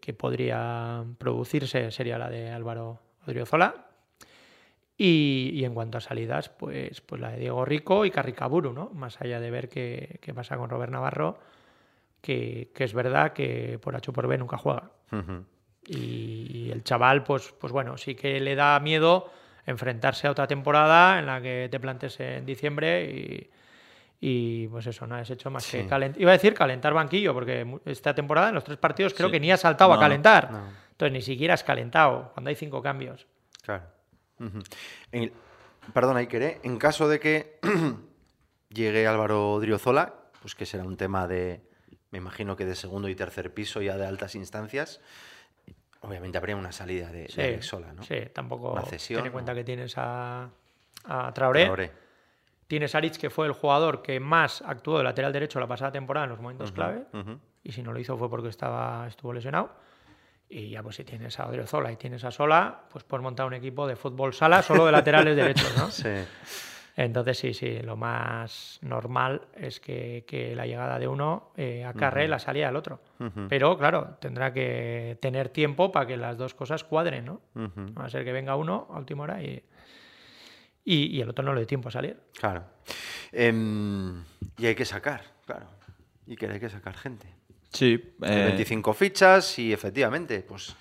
que, 0.00 0.14
podría 0.14 1.02
producirse 1.18 1.90
sería 1.90 2.16
la 2.16 2.30
de 2.30 2.52
Álvaro 2.52 3.00
Odriozola. 3.26 3.89
Y, 5.02 5.52
y, 5.54 5.64
en 5.64 5.72
cuanto 5.72 5.96
a 5.96 6.02
salidas, 6.02 6.50
pues, 6.50 7.00
pues 7.00 7.22
la 7.22 7.30
de 7.30 7.38
Diego 7.38 7.64
Rico 7.64 8.04
y 8.04 8.10
Carricaburu, 8.10 8.74
¿no? 8.74 8.90
Más 8.90 9.18
allá 9.22 9.40
de 9.40 9.50
ver 9.50 9.70
qué, 9.70 10.18
qué 10.20 10.34
pasa 10.34 10.58
con 10.58 10.68
Robert 10.68 10.92
Navarro, 10.92 11.38
que, 12.20 12.70
que, 12.74 12.84
es 12.84 12.92
verdad 12.92 13.32
que 13.32 13.78
por 13.80 13.96
H 13.96 14.12
por 14.12 14.26
B 14.26 14.36
nunca 14.36 14.58
juega. 14.58 14.90
Y 15.86 16.70
el 16.70 16.84
chaval, 16.84 17.24
pues, 17.24 17.54
pues 17.58 17.72
bueno, 17.72 17.96
sí 17.96 18.14
que 18.14 18.40
le 18.40 18.54
da 18.54 18.78
miedo 18.78 19.32
enfrentarse 19.64 20.26
a 20.26 20.32
otra 20.32 20.46
temporada 20.46 21.18
en 21.18 21.24
la 21.24 21.40
que 21.40 21.68
te 21.70 21.80
plantes 21.80 22.20
en 22.20 22.44
diciembre 22.44 23.04
y, 23.10 23.50
y 24.20 24.68
pues 24.68 24.86
eso, 24.86 25.06
no 25.06 25.14
has 25.14 25.30
hecho 25.30 25.50
más 25.50 25.66
que 25.66 25.86
calentar. 25.86 26.20
Iba 26.20 26.32
a 26.32 26.34
decir 26.34 26.52
calentar 26.52 26.92
banquillo, 26.92 27.32
porque 27.32 27.80
esta 27.86 28.14
temporada 28.14 28.50
en 28.50 28.54
los 28.54 28.64
tres 28.64 28.76
partidos 28.76 29.14
creo 29.14 29.30
que 29.30 29.40
ni 29.40 29.50
has 29.50 29.60
saltado 29.60 29.94
a 29.94 29.98
calentar. 29.98 30.50
Entonces 30.90 31.12
ni 31.14 31.22
siquiera 31.22 31.54
has 31.54 31.64
calentado 31.64 32.32
cuando 32.34 32.50
hay 32.50 32.54
cinco 32.54 32.82
cambios. 32.82 33.26
Claro. 33.62 33.99
Perdona, 35.92 36.20
Iker, 36.20 36.60
en 36.62 36.78
caso 36.78 37.08
de 37.08 37.20
que 37.20 37.58
llegue 38.70 39.06
Álvaro 39.06 39.58
Driozola, 39.60 40.14
pues 40.40 40.54
que 40.54 40.66
será 40.66 40.84
un 40.84 40.96
tema 40.96 41.26
de, 41.26 41.62
me 42.10 42.18
imagino 42.18 42.56
que 42.56 42.64
de 42.64 42.74
segundo 42.74 43.08
y 43.08 43.14
tercer 43.14 43.52
piso 43.54 43.82
ya 43.82 43.96
de 43.96 44.06
altas 44.06 44.34
instancias. 44.34 45.00
Obviamente 46.02 46.38
habría 46.38 46.56
una 46.56 46.72
salida 46.72 47.10
de, 47.10 47.28
sí, 47.28 47.62
Sola, 47.62 47.92
¿no? 47.92 48.02
Sí, 48.02 48.16
tampoco. 48.32 48.82
Ten 48.88 49.26
en 49.26 49.32
cuenta 49.32 49.54
que 49.54 49.64
tienes 49.64 49.94
a, 49.98 50.48
a 51.04 51.32
Traoré. 51.34 51.92
Tienes 52.66 52.94
a 52.94 52.98
Aritz, 52.98 53.18
que 53.18 53.30
fue 53.30 53.46
el 53.46 53.52
jugador 53.52 54.00
que 54.00 54.20
más 54.20 54.62
actuó 54.62 54.98
de 54.98 55.04
lateral 55.04 55.32
derecho 55.32 55.58
la 55.58 55.66
pasada 55.66 55.90
temporada 55.90 56.24
en 56.24 56.30
los 56.30 56.40
momentos 56.40 56.72
clave. 56.72 57.04
Y 57.62 57.72
si 57.72 57.82
no 57.82 57.92
lo 57.92 57.98
hizo 57.98 58.16
fue 58.16 58.30
porque 58.30 58.48
estaba, 58.48 59.06
estuvo 59.06 59.32
lesionado. 59.32 59.70
Y 60.52 60.70
ya 60.70 60.82
pues 60.82 60.96
si 60.96 61.04
tienes 61.04 61.38
a 61.38 61.46
Odriozola 61.46 61.92
y 61.92 61.96
tienes 61.96 62.24
a 62.24 62.32
Sola, 62.32 62.82
pues 62.90 63.04
puedes 63.04 63.22
montar 63.22 63.46
un 63.46 63.54
equipo 63.54 63.86
de 63.86 63.94
fútbol 63.94 64.34
sala 64.34 64.62
solo 64.62 64.84
de 64.84 64.92
laterales 64.92 65.36
derechos, 65.36 65.72
¿no? 65.76 65.90
Sí. 65.90 66.08
Entonces, 66.96 67.38
sí, 67.38 67.54
sí, 67.54 67.78
lo 67.78 67.96
más 67.96 68.78
normal 68.82 69.42
es 69.54 69.80
que, 69.80 70.52
la 70.56 70.66
llegada 70.66 70.98
de 70.98 71.08
uno 71.08 71.52
eh, 71.56 71.84
acarre 71.84 72.28
la 72.28 72.38
salida 72.38 72.66
del 72.66 72.76
otro. 72.76 73.00
Pero, 73.48 73.78
claro, 73.78 74.18
tendrá 74.20 74.52
que 74.52 75.16
tener 75.20 75.48
tiempo 75.48 75.92
para 75.92 76.06
que 76.06 76.16
las 76.16 76.36
dos 76.36 76.52
cosas 76.52 76.84
cuadren, 76.84 77.24
¿no? 77.24 77.40
Va 77.56 78.04
a 78.04 78.10
ser 78.10 78.24
que 78.24 78.32
venga 78.32 78.56
uno 78.56 78.88
a 78.90 78.98
última 78.98 79.22
hora 79.22 79.42
y, 79.42 79.64
y, 80.84 81.20
el 81.20 81.30
otro 81.30 81.44
no 81.44 81.54
le 81.54 81.60
dé 81.60 81.66
tiempo 81.66 81.88
a 81.88 81.92
salir. 81.92 82.20
Claro. 82.38 82.64
Em, 83.32 84.22
y 84.58 84.66
hay 84.66 84.74
que 84.74 84.84
sacar, 84.84 85.22
claro. 85.46 85.68
Y 86.26 86.36
que 86.36 86.48
hay 86.48 86.60
que 86.60 86.68
sacar 86.68 86.96
gente. 86.96 87.39
Sí. 87.72 88.14
25 88.18 88.90
eh, 88.90 88.94
fichas 88.94 89.58
y 89.58 89.72
efectivamente, 89.72 90.44
pues 90.46 90.74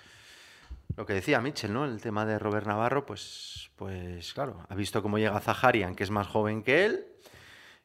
lo 0.95 1.05
que 1.05 1.13
decía 1.13 1.39
Mitchell, 1.39 1.71
¿no? 1.71 1.85
El 1.85 2.01
tema 2.01 2.25
de 2.25 2.37
Robert 2.39 2.67
Navarro, 2.67 3.05
pues, 3.05 3.69
pues 3.75 4.33
claro, 4.33 4.65
ha 4.67 4.75
visto 4.75 5.01
cómo 5.01 5.17
llega 5.17 5.39
Zaharian, 5.39 5.95
que 5.95 6.03
es 6.03 6.11
más 6.11 6.27
joven 6.27 6.63
que 6.63 6.85
él. 6.85 7.05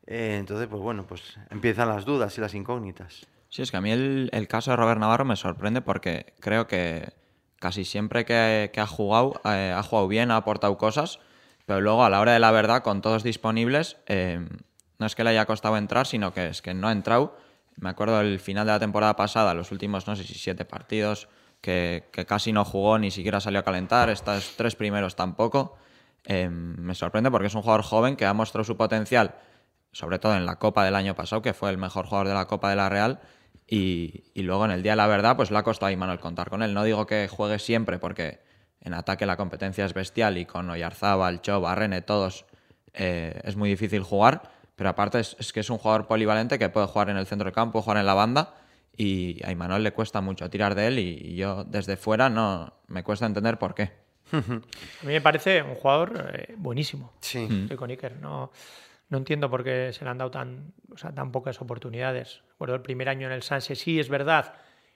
Eh, 0.06 0.36
entonces, 0.38 0.66
pues 0.68 0.82
bueno, 0.82 1.06
pues 1.06 1.36
empiezan 1.50 1.88
las 1.88 2.04
dudas 2.04 2.36
y 2.36 2.40
las 2.40 2.54
incógnitas. 2.54 3.26
Sí, 3.48 3.62
es 3.62 3.70
que 3.70 3.76
a 3.76 3.80
mí 3.80 3.92
el, 3.92 4.48
caso 4.48 4.72
de 4.72 4.76
Robert 4.76 4.98
Navarro 4.98 5.24
me 5.24 5.36
sorprende 5.36 5.80
porque 5.80 6.34
creo 6.40 6.66
que 6.66 7.12
casi 7.60 7.84
siempre 7.84 8.24
que, 8.24 8.70
ha 8.76 8.86
jugado, 8.86 9.40
eh, 9.44 9.72
ha 9.74 9.82
jugado 9.82 10.08
bien, 10.08 10.32
ha 10.32 10.36
aportado 10.36 10.76
cosas, 10.76 11.20
pero 11.66 11.80
luego 11.80 12.04
a 12.04 12.10
la 12.10 12.20
hora 12.20 12.32
de 12.32 12.40
la 12.40 12.50
verdad, 12.50 12.82
con 12.82 13.00
todos 13.00 13.22
disponibles, 13.22 13.96
eh, 14.06 14.44
no 14.98 15.06
es 15.06 15.14
que 15.14 15.24
le 15.24 15.30
haya 15.30 15.46
costado 15.46 15.76
entrar, 15.76 16.06
sino 16.06 16.34
que 16.34 16.48
es 16.48 16.62
que 16.62 16.74
no 16.74 16.88
ha 16.88 16.92
entrado. 16.92 17.38
Me 17.76 17.90
acuerdo 17.90 18.18
del 18.18 18.40
final 18.40 18.66
de 18.66 18.72
la 18.72 18.80
temporada 18.80 19.16
pasada, 19.16 19.54
los 19.54 19.72
últimos, 19.72 20.06
no 20.06 20.16
sé 20.16 20.24
si 20.24 20.34
siete 20.34 20.64
partidos, 20.64 21.28
que, 21.60 22.04
casi 22.26 22.52
no 22.52 22.64
jugó, 22.64 22.98
ni 22.98 23.10
siquiera 23.10 23.40
salió 23.40 23.60
a 23.60 23.62
calentar, 23.62 24.10
estos 24.10 24.54
tres 24.56 24.76
primeros 24.76 25.16
tampoco. 25.16 25.76
Eh, 26.24 26.48
me 26.48 26.94
sorprende 26.94 27.30
porque 27.30 27.48
es 27.48 27.54
un 27.54 27.62
jugador 27.62 27.82
joven 27.82 28.16
que 28.16 28.26
ha 28.26 28.34
mostrado 28.34 28.64
su 28.64 28.76
potencial, 28.76 29.34
sobre 29.92 30.18
todo 30.18 30.36
en 30.36 30.46
la 30.46 30.56
Copa 30.56 30.84
del 30.84 30.94
año 30.94 31.14
pasado, 31.14 31.42
que 31.42 31.54
fue 31.54 31.70
el 31.70 31.78
mejor 31.78 32.06
jugador 32.06 32.28
de 32.28 32.34
la 32.34 32.46
Copa 32.46 32.70
de 32.70 32.76
la 32.76 32.88
Real, 32.88 33.20
y, 33.66 34.24
luego 34.34 34.64
en 34.64 34.72
el 34.72 34.82
día 34.82 34.92
de 34.92 34.96
la 34.96 35.06
verdad, 35.06 35.36
pues 35.36 35.50
le 35.50 35.58
ha 35.58 35.62
costado 35.62 35.92
a 35.92 35.96
Manuel 35.96 36.20
contar 36.20 36.50
con 36.50 36.62
él. 36.62 36.74
No 36.74 36.84
digo 36.84 37.06
que 37.06 37.28
juegue 37.28 37.58
siempre, 37.58 37.98
porque 37.98 38.40
en 38.80 38.94
ataque 38.94 39.26
la 39.26 39.36
competencia 39.36 39.84
es 39.84 39.94
bestial 39.94 40.36
y 40.38 40.44
con 40.44 40.68
Oyarzábal, 40.68 41.40
Chova, 41.40 41.74
René, 41.74 42.02
todos 42.02 42.44
eh, 42.92 43.40
es 43.44 43.56
muy 43.56 43.70
difícil 43.70 44.02
jugar, 44.02 44.50
pero 44.76 44.90
aparte 44.90 45.20
es, 45.20 45.36
es, 45.38 45.52
que 45.52 45.60
es 45.60 45.70
un 45.70 45.78
jugador 45.78 46.06
polivalente 46.06 46.58
que 46.58 46.68
puede 46.68 46.86
jugar 46.86 47.10
en 47.10 47.16
el 47.16 47.26
centro 47.26 47.44
del 47.44 47.54
campo, 47.54 47.82
jugar 47.82 47.98
en 47.98 48.06
la 48.06 48.14
banda 48.14 48.54
y 48.96 49.44
a 49.44 49.50
Imanol 49.50 49.82
le 49.82 49.92
cuesta 49.92 50.20
mucho 50.20 50.48
tirar 50.48 50.74
de 50.74 50.86
él 50.86 50.98
y, 50.98 51.34
yo 51.36 51.64
desde 51.64 51.96
fuera 51.96 52.28
no 52.28 52.72
me 52.88 53.02
cuesta 53.02 53.26
entender 53.26 53.58
por 53.58 53.74
qué. 53.74 53.90
a 54.32 54.36
mí 54.38 55.12
me 55.12 55.20
parece 55.20 55.62
un 55.62 55.74
jugador 55.74 56.32
eh, 56.34 56.54
buenísimo. 56.56 57.12
Sí. 57.20 57.46
Estoy 57.50 57.76
con 57.76 57.90
Iker. 57.90 58.16
No, 58.16 58.52
no 59.08 59.18
entiendo 59.18 59.50
por 59.50 59.64
qué 59.64 59.90
se 59.92 60.04
le 60.04 60.10
han 60.10 60.18
dado 60.18 60.30
tan, 60.30 60.72
o 60.92 60.96
sea, 60.96 61.12
tan 61.12 61.32
pocas 61.32 61.60
oportunidades. 61.60 62.42
Recuerdo 62.50 62.76
el 62.76 62.82
primer 62.82 63.08
año 63.08 63.26
en 63.26 63.32
el 63.32 63.42
Sanse, 63.42 63.74
sí 63.74 63.98
es 63.98 64.08
verdad 64.08 64.54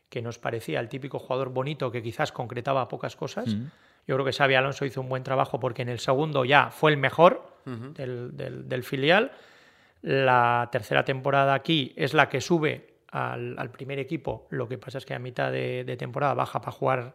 que 0.09 0.23
nos 0.23 0.39
parecía 0.39 0.81
el 0.81 0.89
típico 0.89 1.19
jugador 1.19 1.51
bonito 1.51 1.91
que 1.91 2.03
quizás 2.03 2.33
concretaba 2.33 2.89
pocas 2.89 3.15
cosas. 3.15 3.47
Yo 4.07 4.15
creo 4.15 4.25
que 4.25 4.33
Xavi 4.33 4.55
Alonso 4.55 4.87
hizo 4.87 5.03
un 5.03 5.09
buen 5.11 5.23
trabajo 5.23 5.61
porque 5.61 5.83
en 5.83 5.91
el 5.91 5.99
segundo 5.99 6.47
ya 6.47 6.71
fue 6.71 6.93
el 6.93 6.97
mejor 6.97 7.59
del, 7.67 8.35
del 8.35 8.83
filial. 8.85 9.33
La 10.03 10.69
tercera 10.71 11.05
temporada 11.05 11.55
aquí 11.55 11.93
es 11.97 12.15
la 12.15 12.29
que 12.29 12.41
sube 12.41 12.99
al, 13.11 13.71
primer 13.71 13.99
equipo. 13.99 14.47
Lo 14.51 14.69
que 14.69 14.79
pasa 14.79 14.99
es 14.99 15.07
que 15.07 15.15
a 15.15 15.19
mitad 15.19 15.51
de, 15.51 15.97
temporada 15.99 16.35
baja 16.35 16.61
para 16.61 16.73
jugar 16.73 17.15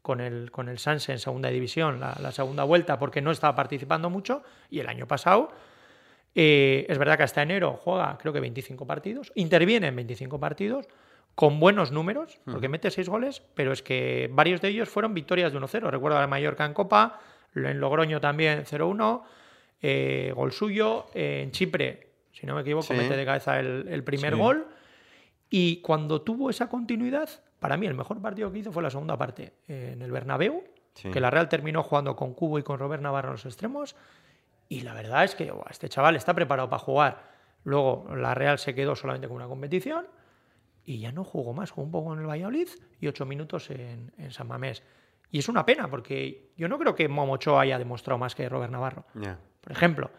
con 0.00 0.20
el, 0.20 0.50
con 0.50 0.68
el 0.68 0.78
Sanse 0.78 1.12
en 1.12 1.18
segunda 1.18 1.48
división, 1.50 2.00
la, 2.00 2.32
segunda 2.32 2.64
vuelta, 2.64 2.98
porque 2.98 3.20
no 3.20 3.30
estaba 3.30 3.54
participando 3.54 4.10
mucho. 4.10 4.42
Y 4.70 4.80
el 4.80 4.88
año 4.88 5.06
pasado, 5.06 5.50
eh, 6.34 6.86
es 6.88 6.98
verdad 6.98 7.16
que 7.16 7.24
hasta 7.24 7.42
enero 7.42 7.78
juega 7.82 8.16
creo 8.18 8.32
que 8.32 8.40
25 8.40 8.86
partidos, 8.86 9.32
interviene 9.34 9.88
en 9.88 9.96
25 9.96 10.40
partidos 10.40 10.86
con 11.34 11.60
buenos 11.60 11.92
números, 11.92 12.38
porque 12.44 12.68
mete 12.68 12.90
6 12.90 13.08
goles, 13.08 13.42
pero 13.54 13.72
es 13.72 13.82
que 13.82 14.28
varios 14.32 14.60
de 14.60 14.68
ellos 14.68 14.90
fueron 14.90 15.14
victorias 15.14 15.52
de 15.52 15.58
1-0. 15.58 15.90
Recuerdo 15.90 16.18
a 16.18 16.26
Mallorca 16.26 16.64
en 16.66 16.74
Copa, 16.74 17.20
en 17.54 17.80
Logroño 17.80 18.20
también 18.20 18.64
0-1, 18.64 19.22
eh, 19.80 20.32
gol 20.36 20.52
suyo, 20.52 21.06
en 21.14 21.50
Chipre, 21.50 22.11
si 22.32 22.46
no 22.46 22.54
me 22.54 22.62
equivoco, 22.62 22.92
mete 22.94 23.16
de 23.16 23.24
cabeza 23.24 23.60
el, 23.60 24.04
primer 24.04 24.36
gol. 24.36 24.66
Y 25.50 25.82
cuando 25.82 26.22
tuvo 26.22 26.48
esa 26.48 26.68
continuidad, 26.68 27.28
para 27.60 27.76
mí 27.76 27.86
el 27.86 27.94
mejor 27.94 28.20
partido 28.20 28.50
que 28.50 28.58
hizo 28.58 28.72
fue 28.72 28.82
la 28.82 28.90
segunda 28.90 29.16
parte 29.18 29.52
en 29.68 30.00
el 30.00 30.10
Bernabéu, 30.10 30.64
que 30.94 31.20
la 31.20 31.30
Real 31.30 31.48
terminó 31.48 31.82
jugando 31.82 32.16
con 32.16 32.34
Cubo 32.34 32.58
y 32.58 32.62
con 32.62 32.78
Robert 32.78 33.02
Navarro 33.02 33.28
en 33.28 33.32
los 33.32 33.44
extremos. 33.44 33.94
Y 34.68 34.80
la 34.80 34.94
verdad 34.94 35.24
es 35.24 35.34
que 35.34 35.52
este 35.68 35.90
chaval 35.90 36.16
está 36.16 36.34
preparado 36.34 36.70
para 36.70 36.80
jugar. 36.80 37.32
Luego 37.64 38.08
la 38.16 38.34
Real 38.34 38.58
se 38.58 38.74
quedó 38.74 38.96
solamente 38.96 39.28
con 39.28 39.36
una 39.36 39.46
competición 39.46 40.06
y 40.84 40.98
ya 40.98 41.12
no 41.12 41.24
jugó 41.24 41.52
más. 41.52 41.70
Jugó 41.70 41.84
un 41.84 41.92
poco 41.92 42.14
en 42.14 42.20
el 42.20 42.26
Valladolid 42.26 42.68
y 42.98 43.06
ocho 43.06 43.26
minutos 43.26 43.70
en, 43.70 44.10
San 44.30 44.48
Mamés. 44.48 44.82
Y 45.30 45.38
es 45.38 45.48
una 45.48 45.66
pena 45.66 45.88
porque 45.88 46.52
yo 46.56 46.68
no 46.68 46.78
creo 46.78 46.94
que 46.94 47.08
Momocho 47.08 47.58
haya 47.58 47.78
demostrado 47.78 48.18
más 48.18 48.34
que 48.34 48.48
Robert 48.48 48.72
Navarro, 48.72 49.04
por 49.60 49.72
ejemplo. 49.72 50.10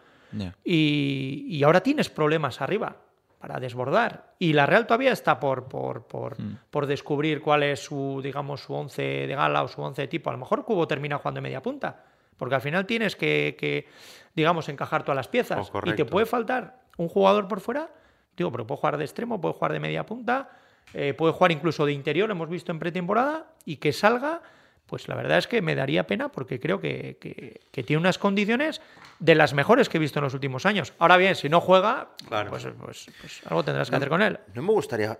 Y, 0.64 1.46
y, 1.48 1.62
ahora 1.62 1.80
tienes 1.82 2.08
problemas 2.08 2.60
arriba 2.60 2.96
para 3.38 3.60
desbordar. 3.60 4.34
Y 4.38 4.52
la 4.54 4.66
Real 4.66 4.86
todavía 4.86 5.12
está 5.12 5.38
por, 5.38 5.68
por, 5.68 6.06
por, 6.06 6.40
mm. 6.40 6.58
por, 6.70 6.86
descubrir 6.86 7.40
cuál 7.40 7.62
es 7.62 7.80
su, 7.80 8.20
digamos, 8.22 8.62
su 8.62 8.72
once 8.72 9.02
de 9.02 9.34
gala 9.34 9.62
o 9.62 9.68
su 9.68 9.82
once 9.82 10.02
de 10.02 10.08
tipo. 10.08 10.30
A 10.30 10.32
lo 10.32 10.38
mejor 10.38 10.64
Cubo 10.64 10.88
termina 10.88 11.18
jugando 11.18 11.38
de 11.38 11.42
media 11.42 11.62
punta, 11.62 12.04
porque 12.36 12.54
al 12.54 12.60
final 12.60 12.86
tienes 12.86 13.16
que, 13.16 13.56
que 13.58 13.86
digamos, 14.34 14.68
encajar 14.68 15.02
todas 15.02 15.16
las 15.16 15.28
piezas. 15.28 15.70
Oh, 15.72 15.80
y 15.84 15.92
te 15.94 16.04
puede 16.04 16.26
faltar 16.26 16.80
un 16.96 17.08
jugador 17.08 17.48
por 17.48 17.60
fuera, 17.60 17.90
digo, 18.36 18.50
pero 18.50 18.66
puede 18.66 18.80
jugar 18.80 18.98
de 18.98 19.04
extremo, 19.04 19.40
puede 19.40 19.54
jugar 19.54 19.72
de 19.72 19.80
media 19.80 20.06
punta, 20.06 20.50
eh, 20.92 21.14
puede 21.14 21.32
jugar 21.32 21.52
incluso 21.52 21.86
de 21.86 21.92
interior, 21.92 22.30
hemos 22.30 22.48
visto 22.48 22.72
en 22.72 22.78
pretemporada, 22.78 23.46
y 23.64 23.76
que 23.76 23.92
salga 23.92 24.42
pues 24.86 25.08
la 25.08 25.14
verdad 25.14 25.38
es 25.38 25.46
que 25.46 25.62
me 25.62 25.74
daría 25.74 26.06
pena 26.06 26.30
porque 26.30 26.60
creo 26.60 26.80
que, 26.80 27.60
tiene 27.70 27.98
unas 27.98 28.18
condiciones 28.18 28.80
de 29.18 29.34
las 29.34 29.54
mejores 29.54 29.88
que 29.88 29.96
he 29.96 30.00
visto 30.00 30.18
en 30.18 30.24
los 30.24 30.34
últimos 30.34 30.66
años. 30.66 30.92
Ahora 30.98 31.16
bien, 31.16 31.34
si 31.34 31.48
no 31.48 31.60
juega, 31.60 32.10
pues, 32.28 32.66
pues, 32.78 33.06
pues, 33.20 33.42
algo 33.46 33.64
tendrás 33.64 33.90
que 33.90 33.96
hacer 33.96 34.08
con 34.08 34.22
él. 34.22 34.38
No 34.54 34.62
me 34.62 34.72
gustaría 34.72 35.18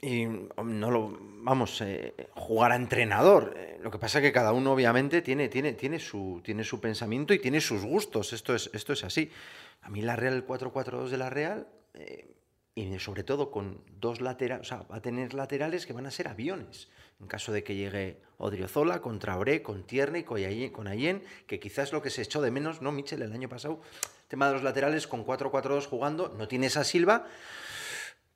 y 0.00 0.26
no 0.26 0.90
lo 0.90 1.18
vamos 1.20 1.80
eh, 1.80 2.14
jugar 2.34 2.72
a 2.72 2.76
entrenador. 2.76 3.54
Eh, 3.56 3.78
lo 3.82 3.90
que 3.90 3.98
pasa 3.98 4.18
es 4.18 4.22
que 4.22 4.32
cada 4.32 4.52
uno 4.52 4.72
obviamente 4.72 5.22
tiene, 5.22 5.48
tiene, 5.48 5.72
tiene, 5.72 5.98
su, 5.98 6.40
tiene 6.44 6.62
su 6.62 6.80
pensamiento 6.80 7.34
y 7.34 7.40
tiene 7.40 7.60
sus 7.60 7.84
gustos. 7.84 8.32
Esto 8.32 8.54
es, 8.54 8.70
esto 8.72 8.92
es 8.92 9.02
así. 9.02 9.30
A 9.82 9.90
mí 9.90 10.02
la 10.02 10.14
Real, 10.14 10.34
el 10.34 10.46
4-4-2 10.46 11.08
de 11.08 11.16
la 11.16 11.30
Real, 11.30 11.66
eh, 11.94 12.32
y 12.74 12.98
sobre 13.00 13.24
todo 13.24 13.50
con 13.50 13.82
dos 13.98 14.20
laterales, 14.20 14.66
o 14.66 14.68
sea, 14.68 14.82
va 14.84 14.96
a 14.96 15.02
tener 15.02 15.34
laterales 15.34 15.84
que 15.84 15.92
van 15.92 16.06
a 16.06 16.12
ser 16.12 16.28
aviones. 16.28 16.88
En 17.20 17.26
caso 17.26 17.52
de 17.52 17.64
que 17.64 17.74
llegue 17.74 18.20
Odriozola 18.38 19.00
contra 19.00 19.32
Traoré, 19.32 19.62
con 19.62 19.84
Tierney, 19.84 20.22
con 20.22 20.86
Ayen, 20.86 21.24
que 21.46 21.58
quizás 21.58 21.92
lo 21.92 22.00
que 22.00 22.10
se 22.10 22.22
echó 22.22 22.40
de 22.40 22.52
menos, 22.52 22.80
¿no, 22.80 22.92
Michel? 22.92 23.22
El 23.22 23.32
año 23.32 23.48
pasado, 23.48 23.80
tema 24.28 24.46
de 24.46 24.54
los 24.54 24.62
laterales 24.62 25.08
con 25.08 25.26
4-4-2 25.26 25.86
jugando, 25.86 26.34
no 26.38 26.46
tienes 26.46 26.76
a 26.76 26.84
Silva, 26.84 27.26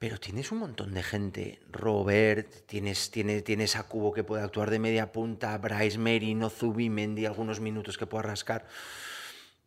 pero 0.02 0.18
tienes 0.18 0.50
un 0.50 0.58
montón 0.58 0.94
de 0.94 1.04
gente. 1.04 1.60
Robert, 1.70 2.66
tienes, 2.66 3.12
tienes, 3.12 3.44
tienes 3.44 3.76
a 3.76 3.84
Cubo 3.84 4.12
que 4.12 4.24
puede 4.24 4.42
actuar 4.42 4.68
de 4.68 4.80
media 4.80 5.12
punta, 5.12 5.56
Bryce 5.58 5.98
Merino, 5.98 6.50
Zubimendi, 6.50 7.24
algunos 7.24 7.60
minutos 7.60 7.96
que 7.96 8.06
pueda 8.06 8.22
rascar. 8.22 8.66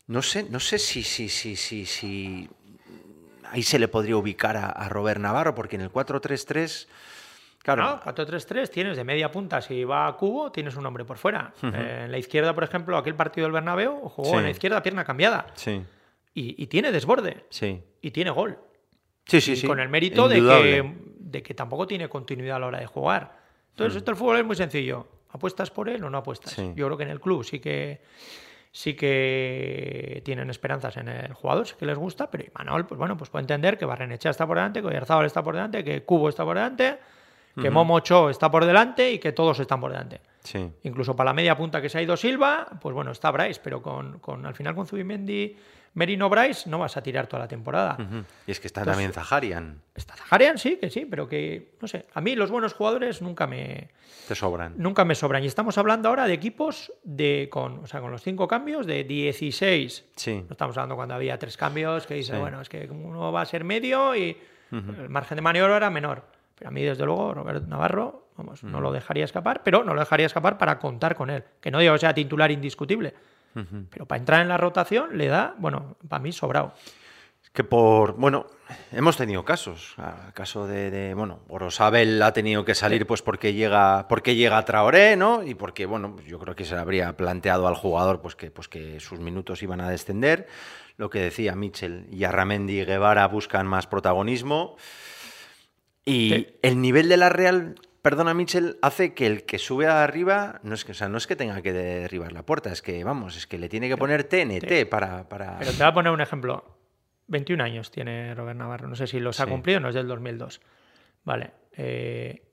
No 0.07 0.21
sé, 0.21 0.43
no 0.43 0.59
sé 0.59 0.77
si, 0.77 1.03
si, 1.03 1.29
si, 1.29 1.55
si, 1.55 1.85
si 1.85 2.49
ahí 3.49 3.63
se 3.63 3.79
le 3.79 3.87
podría 3.87 4.17
ubicar 4.17 4.57
a, 4.57 4.89
Robert 4.89 5.21
Navarro, 5.21 5.55
porque 5.55 5.77
en 5.77 5.83
el 5.83 5.91
4-3-3... 5.91 6.87
Claro. 7.65 7.81
No, 7.81 7.99
4-3-3 7.99 8.69
tienes 8.69 8.95
de 8.95 9.03
media 9.03 9.31
punta, 9.31 9.59
si 9.59 9.83
va 9.83 10.05
a 10.05 10.15
cubo, 10.15 10.51
tienes 10.51 10.75
un 10.75 10.85
hombre 10.85 11.03
por 11.03 11.17
fuera. 11.17 11.51
Eh, 11.63 12.03
en 12.05 12.11
la 12.11 12.17
izquierda, 12.19 12.53
por 12.53 12.63
ejemplo, 12.63 12.95
aquel 12.95 13.15
partido 13.15 13.45
del 13.45 13.53
Bernabéu 13.53 14.07
jugó 14.07 14.37
en 14.37 14.43
la 14.43 14.51
izquierda 14.51 14.83
pierna 14.83 15.03
cambiada. 15.03 15.47
Sí. 15.55 15.81
Y, 16.35 16.67
tiene 16.67 16.91
desborde. 16.91 17.45
Sí. 17.49 17.81
Y 18.03 18.11
tiene 18.11 18.29
gol. 18.29 18.59
Sí, 19.25 19.41
sí, 19.41 19.55
sí. 19.55 19.65
Con 19.65 19.79
el 19.79 19.89
mérito 19.89 20.29
de 20.29 20.35
que, 20.35 20.95
de 21.17 21.41
que, 21.41 21.55
tampoco 21.55 21.87
tiene 21.87 22.07
continuidad 22.07 22.57
a 22.57 22.59
la 22.59 22.67
hora 22.67 22.79
de 22.79 22.85
jugar. 22.85 23.35
Entonces, 23.71 23.97
esto 23.97 24.11
el 24.11 24.17
fútbol 24.17 24.37
es 24.37 24.45
muy 24.45 24.55
sencillo. 24.55 25.07
¿Apuestas 25.29 25.71
por 25.71 25.89
él 25.89 26.03
o 26.03 26.09
no 26.11 26.19
apuestas? 26.19 26.55
Yo 26.75 26.85
creo 26.85 26.97
que 26.97 27.03
en 27.03 27.09
el 27.09 27.19
club 27.19 27.43
sí 27.43 27.59
que 27.59 28.01
sí 28.71 28.93
que 28.93 30.21
tienen 30.23 30.51
esperanzas 30.51 30.97
en 30.97 31.07
el 31.07 31.33
jugador, 31.33 31.65
sí 31.65 31.75
que 31.79 31.85
les 31.87 31.97
gusta, 31.97 32.29
pero 32.29 32.43
Imanol, 32.43 32.85
pues 32.85 32.99
bueno, 32.99 33.17
pues 33.17 33.29
puede 33.31 33.41
entender 33.41 33.77
que 33.77 33.85
Barrenechea 33.85 34.31
está 34.31 34.45
por 34.45 34.57
delante, 34.57 34.81
que 34.81 34.87
Oyarzábal 34.87 35.25
está 35.25 35.41
por 35.41 35.55
delante, 35.55 35.83
que 35.83 36.03
Cubo 36.03 36.29
está 36.29 36.43
por 36.43 36.57
delante, 36.57 36.99
que 37.55 37.69
Momo 37.69 37.85
Momocho 37.85 38.29
está 38.29 38.51
por 38.51 38.65
delante 38.65 39.11
y 39.11 39.19
que 39.19 39.31
todos 39.31 39.59
están 39.59 39.79
por 39.79 39.91
delante. 39.91 40.21
Sí. 40.43 40.71
Incluso 40.83 41.15
para 41.15 41.29
la 41.29 41.33
media 41.33 41.55
punta 41.55 41.81
que 41.81 41.89
se 41.89 41.97
ha 41.97 42.01
ido 42.01 42.15
Silva, 42.17 42.67
pues 42.81 42.93
bueno, 42.93 43.11
está 43.11 43.31
Bryce, 43.31 43.61
pero 43.63 43.81
con, 43.81 44.19
con 44.19 44.45
al 44.45 44.53
final 44.53 44.75
con 44.75 44.85
Zubimendi 44.85 45.55
Merino 45.95 46.29
Bryce 46.29 46.69
no 46.69 46.77
vas 46.77 46.97
a 46.97 47.01
tirar 47.01 47.25
toda 47.27 47.43
la 47.43 47.47
temporada. 47.47 47.97
Y 48.45 48.51
es 48.51 48.59
que 48.59 48.67
está 48.67 48.83
también 48.83 49.13
Zaharian. 49.13 49.81
Está 49.95 50.15
Zaharian, 50.15 50.57
sí, 50.57 50.77
que 50.77 50.89
sí, 50.89 51.05
pero 51.05 51.27
que, 51.27 51.71
no 51.81 51.87
sé, 51.87 52.05
a 52.13 52.19
mí 52.19 52.35
los 52.35 52.51
buenos 52.51 52.73
jugadores 52.73 53.21
nunca 53.21 53.47
me... 53.47 53.91
Te 54.27 54.35
sobran. 54.35 54.73
Nunca 54.75 55.05
me 55.05 55.15
sobran. 55.15 55.43
Y 55.43 55.47
estamos 55.47 55.77
hablando 55.77 56.09
ahora 56.09 56.27
de 56.27 56.33
equipos 56.33 56.91
de, 57.03 57.47
con, 57.49 57.79
o 57.79 57.87
sea, 57.87 58.01
con 58.01 58.11
los 58.11 58.21
cinco 58.21 58.45
cambios 58.45 58.85
de 58.85 59.05
16. 59.05 60.05
Sí. 60.17 60.43
No 60.45 60.51
estamos 60.51 60.75
hablando 60.77 60.97
cuando 60.97 61.15
había 61.15 61.39
tres 61.39 61.55
cambios, 61.55 62.05
que 62.05 62.15
dice, 62.15 62.37
bueno, 62.37 62.59
es 62.59 62.67
que 62.67 62.89
uno 62.91 63.31
va 63.31 63.41
a 63.41 63.45
ser 63.45 63.63
medio 63.63 64.15
y 64.17 64.37
el 64.71 65.09
margen 65.09 65.37
de 65.37 65.41
maniobra 65.41 65.77
era 65.77 65.89
menor. 65.89 66.25
Pero 66.55 66.69
a 66.69 66.71
mí, 66.71 66.81
desde 66.83 67.05
luego, 67.05 67.33
Roberto 67.33 67.67
Navarro, 67.67 68.29
vamos, 68.37 68.63
no 68.63 68.81
lo 68.81 68.91
dejaría 68.91 69.25
escapar, 69.25 69.61
pero 69.63 69.83
no 69.83 69.93
lo 69.93 69.99
dejaría 69.99 70.25
escapar 70.25 70.57
para 70.57 70.79
contar 70.79 71.15
con 71.15 71.29
él. 71.29 71.43
Que 71.59 71.71
no 71.71 71.79
digo 71.79 71.97
sea 71.97 72.13
titular 72.13 72.51
indiscutible, 72.51 73.13
pero 73.89 74.05
para 74.05 74.19
entrar 74.19 74.41
en 74.41 74.47
la 74.47 74.57
rotación 74.57 75.17
le 75.17 75.27
da, 75.27 75.55
bueno, 75.57 75.97
para 76.07 76.21
mí 76.21 76.31
sobrado. 76.31 76.73
Que 77.53 77.63
por, 77.63 78.17
bueno, 78.17 78.47
hemos 78.91 79.15
tenido 79.15 79.45
casos. 79.45 79.95
El 79.97 80.33
caso 80.33 80.67
de, 80.67 81.13
bueno, 81.15 81.39
Orosabel 81.47 82.21
ha 82.21 82.33
tenido 82.33 82.65
que 82.65 82.75
salir 82.75 83.07
pues 83.07 83.21
porque 83.21 83.53
llega, 83.53 84.07
porque 84.09 84.35
llega 84.35 84.65
Traoré, 84.65 85.15
¿no? 85.15 85.41
Y 85.41 85.55
porque, 85.55 85.85
bueno, 85.85 86.17
yo 86.27 86.37
creo 86.37 86.53
que 86.53 86.65
se 86.65 86.75
habría 86.75 87.15
planteado 87.15 87.67
al 87.67 87.75
jugador 87.75 88.21
pues 88.21 88.35
que, 88.35 88.51
pues 88.51 88.67
que 88.67 88.99
sus 88.99 89.19
minutos 89.19 89.63
iban 89.63 89.79
a 89.79 89.89
descender. 89.89 90.47
Lo 90.97 91.09
que 91.09 91.19
decía 91.19 91.55
Mitchell 91.55 92.07
y 92.11 92.25
Arramendi 92.25 92.81
y 92.81 92.85
Guevara 92.85 93.25
buscan 93.29 93.67
más 93.67 93.87
protagonismo. 93.87 94.75
Y 96.05 96.47
el 96.61 96.81
nivel 96.81 97.09
de 97.09 97.17
la 97.17 97.29
Real 97.29 97.75
perdona 98.05 98.35
Mitchell, 98.35 98.77
hace 98.83 99.15
que 99.15 99.25
el 99.25 99.45
que 99.45 99.57
sube 99.57 99.87
arriba, 99.87 100.59
no 100.61 100.75
es 100.75 100.85
que, 100.85 100.91
o 100.91 100.93
sea, 100.93 101.09
no 101.09 101.17
es 101.17 101.25
que 101.25 101.35
tenga 101.35 101.63
que 101.63 101.73
derribar 101.73 102.33
la 102.33 102.43
puerta, 102.43 102.71
es 102.71 102.83
que, 102.83 103.03
vamos, 103.03 103.35
es 103.35 103.47
que 103.47 103.57
le 103.57 103.67
tiene 103.67 103.89
que 103.89 103.97
poner 103.97 104.25
TNT 104.25 104.87
para, 104.87 105.27
para... 105.27 105.57
Pero 105.57 105.71
te 105.71 105.77
voy 105.77 105.87
a 105.87 105.93
poner 105.95 106.11
un 106.11 106.21
ejemplo. 106.21 106.77
21 107.25 107.63
años 107.63 107.89
tiene 107.89 108.35
Robert 108.35 108.59
Navarro, 108.59 108.87
no 108.87 108.95
sé 108.95 109.07
si 109.07 109.19
los 109.19 109.39
ha 109.39 109.47
cumplido, 109.47 109.79
no 109.79 109.89
es 109.89 109.95
del 109.95 110.07
2002. 110.07 110.61
Vale. 111.23 111.49
Eh, 111.71 112.43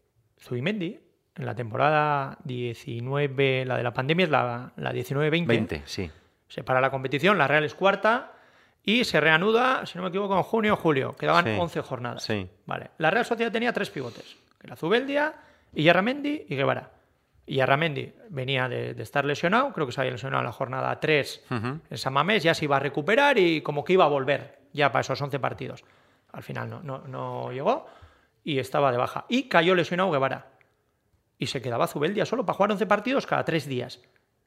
Zubimendi, 0.40 0.98
en 1.36 1.44
la 1.44 1.54
temporada 1.54 2.38
19, 2.44 3.66
la 3.66 3.76
de 3.76 3.82
la 3.82 3.92
pandemia 3.92 4.24
es 4.24 4.30
la, 4.30 4.72
la 4.74 4.92
19-20. 4.94 5.46
20, 5.46 5.82
sí. 5.84 6.10
Se 6.48 6.64
para 6.64 6.80
la 6.80 6.90
competición, 6.90 7.36
la 7.36 7.46
Real 7.46 7.64
es 7.64 7.74
cuarta 7.74 8.32
y 8.84 9.04
se 9.04 9.20
reanuda, 9.20 9.86
si 9.86 9.96
no 9.96 10.02
me 10.02 10.08
equivoco, 10.08 10.36
en 10.36 10.42
junio 10.42 10.74
o 10.74 10.76
julio. 10.76 11.16
Quedaban 11.16 11.46
11 11.46 11.80
jornadas. 11.82 12.22
Sí. 12.24 12.48
Vale. 12.66 12.90
La 12.98 13.10
Real 13.10 13.24
Sociedad 13.24 13.52
tenía 13.52 13.72
tres 13.72 13.90
pivotes 13.90 14.36
era 14.62 14.76
Zubeldia, 14.76 15.34
Yarramendi 15.72 16.46
y 16.48 16.56
Guevara. 16.56 16.90
Y 17.44 17.56
Yarramendi 17.56 18.12
venía 18.30 18.68
de, 18.68 18.90
estar 19.02 19.24
lesionado, 19.24 19.72
creo 19.72 19.86
que 19.86 19.92
se 19.92 20.00
había 20.00 20.12
lesionado 20.12 20.42
en 20.42 20.46
la 20.46 20.52
jornada 20.52 21.00
3 21.00 21.44
en 21.50 21.98
San 21.98 22.12
Mamés, 22.12 22.44
ya 22.44 22.54
se 22.54 22.66
iba 22.66 22.76
a 22.76 22.80
recuperar 22.80 23.36
y 23.38 23.62
como 23.62 23.84
que 23.84 23.94
iba 23.94 24.04
a 24.04 24.08
volver 24.08 24.60
ya 24.72 24.92
para 24.92 25.00
esos 25.00 25.20
11 25.20 25.40
partidos. 25.40 25.84
Al 26.32 26.42
final 26.42 26.70
no, 26.70 26.80
no, 26.82 26.98
no 27.00 27.52
llegó 27.52 27.86
y 28.44 28.58
estaba 28.58 28.92
de 28.92 28.98
baja. 28.98 29.26
Y 29.28 29.48
cayó 29.48 29.74
lesionado 29.74 30.10
Guevara. 30.10 30.52
Y 31.36 31.46
se 31.46 31.60
quedaba 31.60 31.88
Zubeldia 31.88 32.24
solo 32.24 32.46
para 32.46 32.56
jugar 32.56 32.70
11 32.70 32.86
partidos 32.86 33.26
cada 33.26 33.44
3 33.44 33.66
días. 33.66 34.00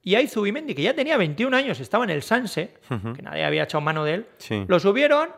Y 0.06 0.14
ahí 0.14 0.28
Zubimendi, 0.28 0.76
que 0.76 0.84
ya 0.84 0.94
tenía 0.94 1.18
21 1.18 1.58
años, 1.58 1.80
estaba 1.80 2.04
en 2.04 2.12
el 2.12 2.22
Sanse, 2.22 2.76
que 3.16 3.24
nadie 3.24 3.44
había 3.44 3.64
echado 3.64 3.82
mano 3.82 4.06
de 4.06 4.14
él, 4.14 4.26
lo 4.68 4.80
subieron 4.80 5.30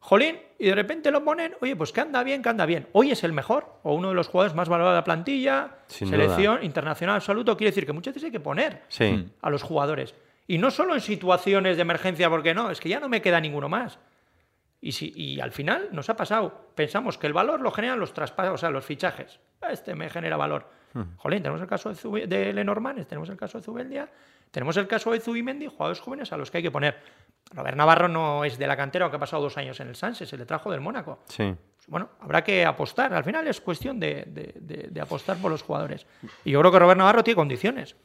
Jolín, 0.00 0.38
y 0.58 0.66
de 0.66 0.74
repente 0.74 1.12
lo 1.12 1.24
ponen, 1.24 1.54
oye, 1.60 1.76
pues 1.76 1.92
que 1.92 2.00
anda 2.00 2.24
bien, 2.24 2.42
que 2.42 2.48
anda 2.48 2.66
bien. 2.66 2.88
Hoy 2.92 3.12
es 3.12 3.22
el 3.22 3.32
mejor, 3.32 3.78
o 3.84 3.94
uno 3.94 4.08
de 4.08 4.14
los 4.14 4.26
jugadores 4.26 4.56
más 4.56 4.68
valorados 4.68 4.94
de 4.94 4.98
la 4.98 5.04
plantilla, 5.04 5.76
selección 5.86 6.64
internacional 6.64 7.16
absoluto. 7.16 7.56
Quiere 7.56 7.70
decir 7.70 7.86
que 7.86 7.92
muchas 7.92 8.14
veces 8.14 8.26
hay 8.26 8.32
que 8.32 8.40
poner 8.40 8.82
a 9.40 9.50
los 9.50 9.62
jugadores. 9.62 10.16
Y 10.48 10.58
no 10.58 10.72
solo 10.72 10.94
en 10.94 11.00
situaciones 11.00 11.76
de 11.76 11.82
emergencia, 11.82 12.28
porque 12.28 12.54
no, 12.54 12.72
es 12.72 12.80
que 12.80 12.88
ya 12.88 12.98
no 12.98 13.08
me 13.08 13.22
queda 13.22 13.40
ninguno 13.40 13.68
más. 13.68 14.00
Y, 14.80 14.92
si, 14.92 15.12
y 15.14 15.40
al 15.40 15.52
final 15.52 15.90
nos 15.92 16.08
ha 16.10 16.16
pasado. 16.16 16.70
Pensamos 16.74 17.18
que 17.18 17.28
el 17.28 17.32
valor 17.32 17.60
lo 17.60 17.70
generan 17.70 18.00
los 18.00 18.12
traspasos, 18.12 18.54
o 18.54 18.58
sea, 18.58 18.70
los 18.70 18.84
fichajes. 18.84 19.38
Este 19.70 19.94
me 19.94 20.08
genera 20.10 20.36
valor. 20.36 20.77
Jolín, 21.16 21.42
tenemos 21.42 21.60
el 21.60 21.68
caso 21.68 21.92
de, 21.92 22.26
de 22.26 22.52
Lenormand, 22.52 23.06
tenemos 23.06 23.28
el 23.28 23.36
caso 23.36 23.58
de 23.58 23.64
Zubeldia, 23.64 24.08
tenemos 24.50 24.76
el 24.76 24.86
caso 24.86 25.12
de 25.12 25.20
Zubimendi, 25.20 25.66
jugadores 25.66 26.00
jóvenes 26.00 26.32
a 26.32 26.36
los 26.36 26.50
que 26.50 26.58
hay 26.58 26.62
que 26.62 26.70
poner. 26.70 26.96
Robert 27.52 27.76
Navarro 27.76 28.08
no 28.08 28.44
es 28.44 28.58
de 28.58 28.66
la 28.66 28.76
cantera, 28.76 29.04
aunque 29.04 29.16
ha 29.16 29.20
pasado 29.20 29.42
dos 29.42 29.56
años 29.56 29.78
en 29.80 29.88
el 29.88 29.96
Sanse, 29.96 30.26
se 30.26 30.36
le 30.36 30.46
trajo 30.46 30.70
del 30.70 30.80
Mónaco. 30.80 31.20
Sí. 31.28 31.54
Bueno, 31.88 32.10
habrá 32.20 32.44
que 32.44 32.66
apostar. 32.66 33.14
Al 33.14 33.24
final 33.24 33.46
es 33.48 33.60
cuestión 33.60 33.98
de, 33.98 34.92
apostar 35.00 35.38
por 35.38 35.50
los 35.50 35.62
jugadores. 35.62 36.06
Y 36.44 36.50
yo 36.50 36.60
creo 36.60 36.70
que 36.70 36.78
Robert 36.78 36.98
Navarro 36.98 37.24
tiene 37.24 37.36
condiciones. 37.36 37.96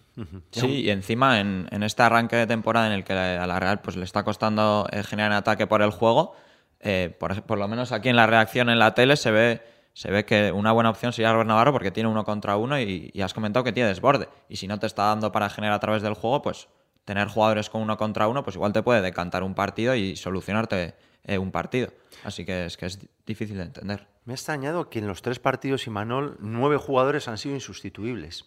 Sí, 0.52 0.84
y 0.84 0.89
encima 0.89 1.39
en, 1.39 1.67
este 1.84 2.02
arranque 2.04 2.38
de 2.38 2.48
temporada 2.48 2.88
en 2.88 2.93
el 2.93 3.04
que 3.04 3.13
a 3.13 3.46
la 3.46 3.60
Real 3.60 3.82
pues, 3.82 3.98
le 3.98 4.06
está 4.06 4.24
costando 4.24 4.88
eh, 4.91 5.04
generar 5.04 5.34
ataque 5.34 5.67
por 5.67 5.82
el 5.82 5.91
juego, 5.91 6.36
eh, 6.80 7.15
por, 7.19 7.58
lo 7.58 7.67
menos 7.67 7.91
aquí 7.91 8.10
en 8.10 8.15
la 8.15 8.28
reacción 8.28 8.69
en 8.69 8.80
la 8.80 8.93
tele 8.93 9.17
se 9.17 9.32
ve, 9.32 9.62
se 9.93 10.12
ve 10.12 10.25
que 10.25 10.51
una 10.51 10.71
buena 10.71 10.89
opción 10.89 11.13
sería 11.13 11.32
Robert 11.32 11.47
Navarro 11.47 11.71
porque 11.71 11.91
tiene 11.91 12.10
uno 12.10 12.23
contra 12.23 12.58
uno 12.58 12.79
y, 12.79 13.12
y 13.13 13.21
has 13.21 13.34
comentado 13.34 13.63
que 13.63 13.71
tiene 13.71 13.89
desborde. 13.89 14.27
Y 14.49 14.58
si 14.58 14.67
no 14.67 14.79
te 14.79 14.88
está 14.88 15.03
dando 15.06 15.32
para 15.32 15.49
generar 15.49 15.75
a 15.75 15.79
través 15.79 16.01
del 16.01 16.13
juego, 16.13 16.41
pues 16.41 16.67
tener 17.06 17.27
jugadores 17.27 17.69
con 17.69 17.82
uno 17.82 17.97
contra 17.97 18.27
uno, 18.27 18.43
pues 18.43 18.56
igual 18.56 18.73
te 18.73 18.82
puede 18.82 19.01
decantar 19.01 19.43
un 19.43 19.56
partido 19.56 19.95
y 19.95 20.15
solucionarte 20.15 20.95
eh, 21.23 21.38
un 21.38 21.51
partido. 21.51 21.89
Así 22.23 22.45
que 22.45 22.65
es 22.65 22.77
que 22.77 22.86
es 22.86 22.99
difícil 23.25 23.58
de 23.58 23.63
entender. 23.63 24.08
Me 24.25 24.34
ha 24.34 24.36
extrañado 24.36 24.89
que 24.89 24.99
en 24.99 25.08
los 25.08 25.21
tres 25.21 25.39
partidos, 25.39 25.88
Imanol, 25.88 26.38
nueve 26.39 26.77
jugadores 26.77 27.27
han 27.27 27.38
sido 27.38 27.56
insustituibles. 27.56 28.45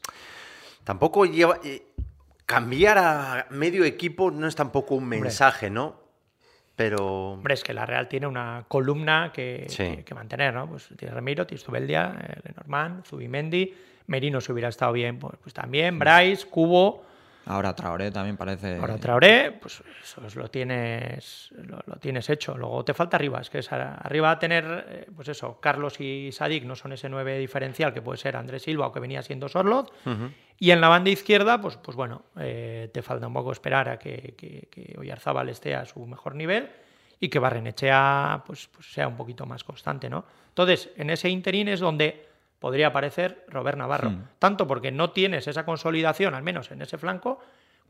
Tampoco 0.85 1.27
lleva. 1.27 1.59
Eh, 1.65 1.93
cambiar 2.47 2.99
a 2.99 3.47
medio 3.51 3.85
equipo 3.85 4.31
no 4.31 4.47
es 4.47 4.55
tampoco 4.55 4.95
un 4.95 5.07
mensaje, 5.07 5.69
¿no? 5.69 6.06
Pero. 6.77 7.33
Hombre, 7.33 7.55
es 7.55 7.65
que 7.65 7.73
la 7.73 7.87
Real 7.87 8.07
tiene 8.07 8.27
una 8.27 8.65
columna 8.69 9.33
que, 9.35 9.67
que, 10.05 10.15
mantener, 10.15 10.53
¿no? 10.55 10.69
Pues 10.69 10.89
tiene 10.97 11.15
Ramiro, 11.15 11.47
tiene 11.47 11.63
Zubeldia, 11.63 12.15
eh, 12.23 12.41
Lenormand, 12.45 13.05
Zubimendi, 13.05 13.75
Merino 14.07 14.41
se 14.41 14.53
hubiera 14.53 14.69
estado 14.69 14.93
bien, 14.93 15.19
pues, 15.19 15.35
pues 15.43 15.55
también, 15.55 15.99
Bryce, 15.99 16.47
Cubo. 16.47 17.06
Ahora 17.49 17.75
Traoré 17.75 18.11
también 18.11 18.37
parece. 18.37 18.77
Ahora 18.77 18.99
Traoré, 18.99 19.53
pues 19.53 19.81
eso 20.03 20.21
lo 20.35 20.51
tienes, 20.51 21.51
lo, 21.87 21.97
tienes 21.97 22.29
hecho. 22.29 22.57
Luego 22.57 22.85
te 22.85 22.93
falta 22.93 23.17
arriba, 23.17 23.41
es 23.41 23.51
que 23.51 23.61
es 23.61 23.73
arriba 23.73 24.37
tener, 24.39 24.87
eh, 24.89 25.07
pues 25.15 25.29
eso, 25.29 25.61
Carlos 25.61 26.01
y 26.01 26.33
Sadik 26.33 26.65
no 26.65 26.75
son 26.75 26.93
ese 26.93 27.09
9 27.09 27.39
diferencial 27.39 27.95
que 27.95 28.03
puede 28.03 28.19
ser 28.19 28.37
Andrés 28.37 28.63
Silva 28.63 28.89
o 28.89 28.93
que 28.93 28.99
venía 28.99 29.23
siendo 29.23 29.49
Sorlot. 29.49 29.93
Y 30.59 30.71
en 30.73 30.81
la 30.81 30.89
banda 30.89 31.11
izquierda, 31.11 31.61
pues, 31.61 31.77
pues 31.77 31.97
bueno, 31.97 32.23
eh, 32.39 32.91
te 32.93 33.01
falta 33.03 33.29
un 33.29 33.35
poco 33.35 33.53
esperar 33.53 33.89
a 33.91 33.99
que, 33.99 34.35
que, 34.37 34.69
que 34.69 34.97
Oyarzábal 34.99 35.49
esté 35.49 35.77
a 35.77 35.85
su 35.85 36.05
mejor 36.05 36.35
nivel 36.35 36.69
y 37.21 37.29
que 37.29 37.39
Barrenechea 37.39 38.43
pues, 38.45 38.69
pues 38.69 38.93
sea 38.93 39.07
un 39.07 39.17
poquito 39.17 39.47
más 39.47 39.63
constante, 39.63 40.11
¿no? 40.11 40.25
Entonces, 40.49 40.91
en 40.97 41.11
ese 41.11 41.29
interín 41.29 41.69
es 41.69 41.81
donde 41.81 42.27
podría 42.67 42.89
aparecer 42.89 43.45
Robert 43.47 43.79
Navarro. 43.79 44.11
Hmm. 44.11 44.25
Tanto 44.41 44.67
porque 44.67 44.91
no 44.91 45.11
tienes 45.11 45.47
esa 45.47 45.65
consolidación, 45.65 46.35
al 46.35 46.43
menos 46.43 46.73
en 46.73 46.83
ese 46.83 46.99
flanco, 46.99 47.39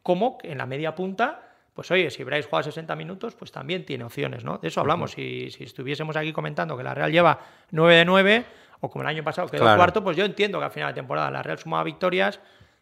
como 0.02 0.36
en 0.42 0.58
la 0.58 0.66
media 0.66 0.94
punta, 0.94 1.40
pues 1.72 1.90
oye, 1.90 2.10
si 2.10 2.24
Bryce 2.24 2.46
juega 2.46 2.64
60 2.64 2.94
minutos, 2.94 3.34
pues 3.34 3.50
también 3.50 3.86
tiene 3.86 4.04
opciones, 4.04 4.44
¿no? 4.44 4.58
De 4.58 4.68
eso 4.68 4.82
hablamos. 4.82 5.12
si, 5.12 5.50
si, 5.50 5.64
estuviésemos 5.64 6.14
aquí 6.14 6.30
comentando 6.34 6.76
que 6.76 6.82
la 6.82 6.92
Real 6.92 7.10
lleva 7.10 7.38
9 7.70 7.96
de 7.96 8.04
9, 8.04 8.44
o 8.80 8.90
como 8.90 9.00
el 9.00 9.08
año 9.08 9.24
pasado 9.24 9.48
quedó 9.48 9.64
cuarto, 9.64 10.04
pues 10.04 10.14
yo 10.14 10.26
entiendo 10.26 10.58
que 10.58 10.66
al 10.66 10.70
final 10.70 10.90
de 10.90 11.00
temporada 11.00 11.30
la 11.30 11.42
Real 11.42 11.56
sumaba 11.56 11.82
victorias, 11.82 12.38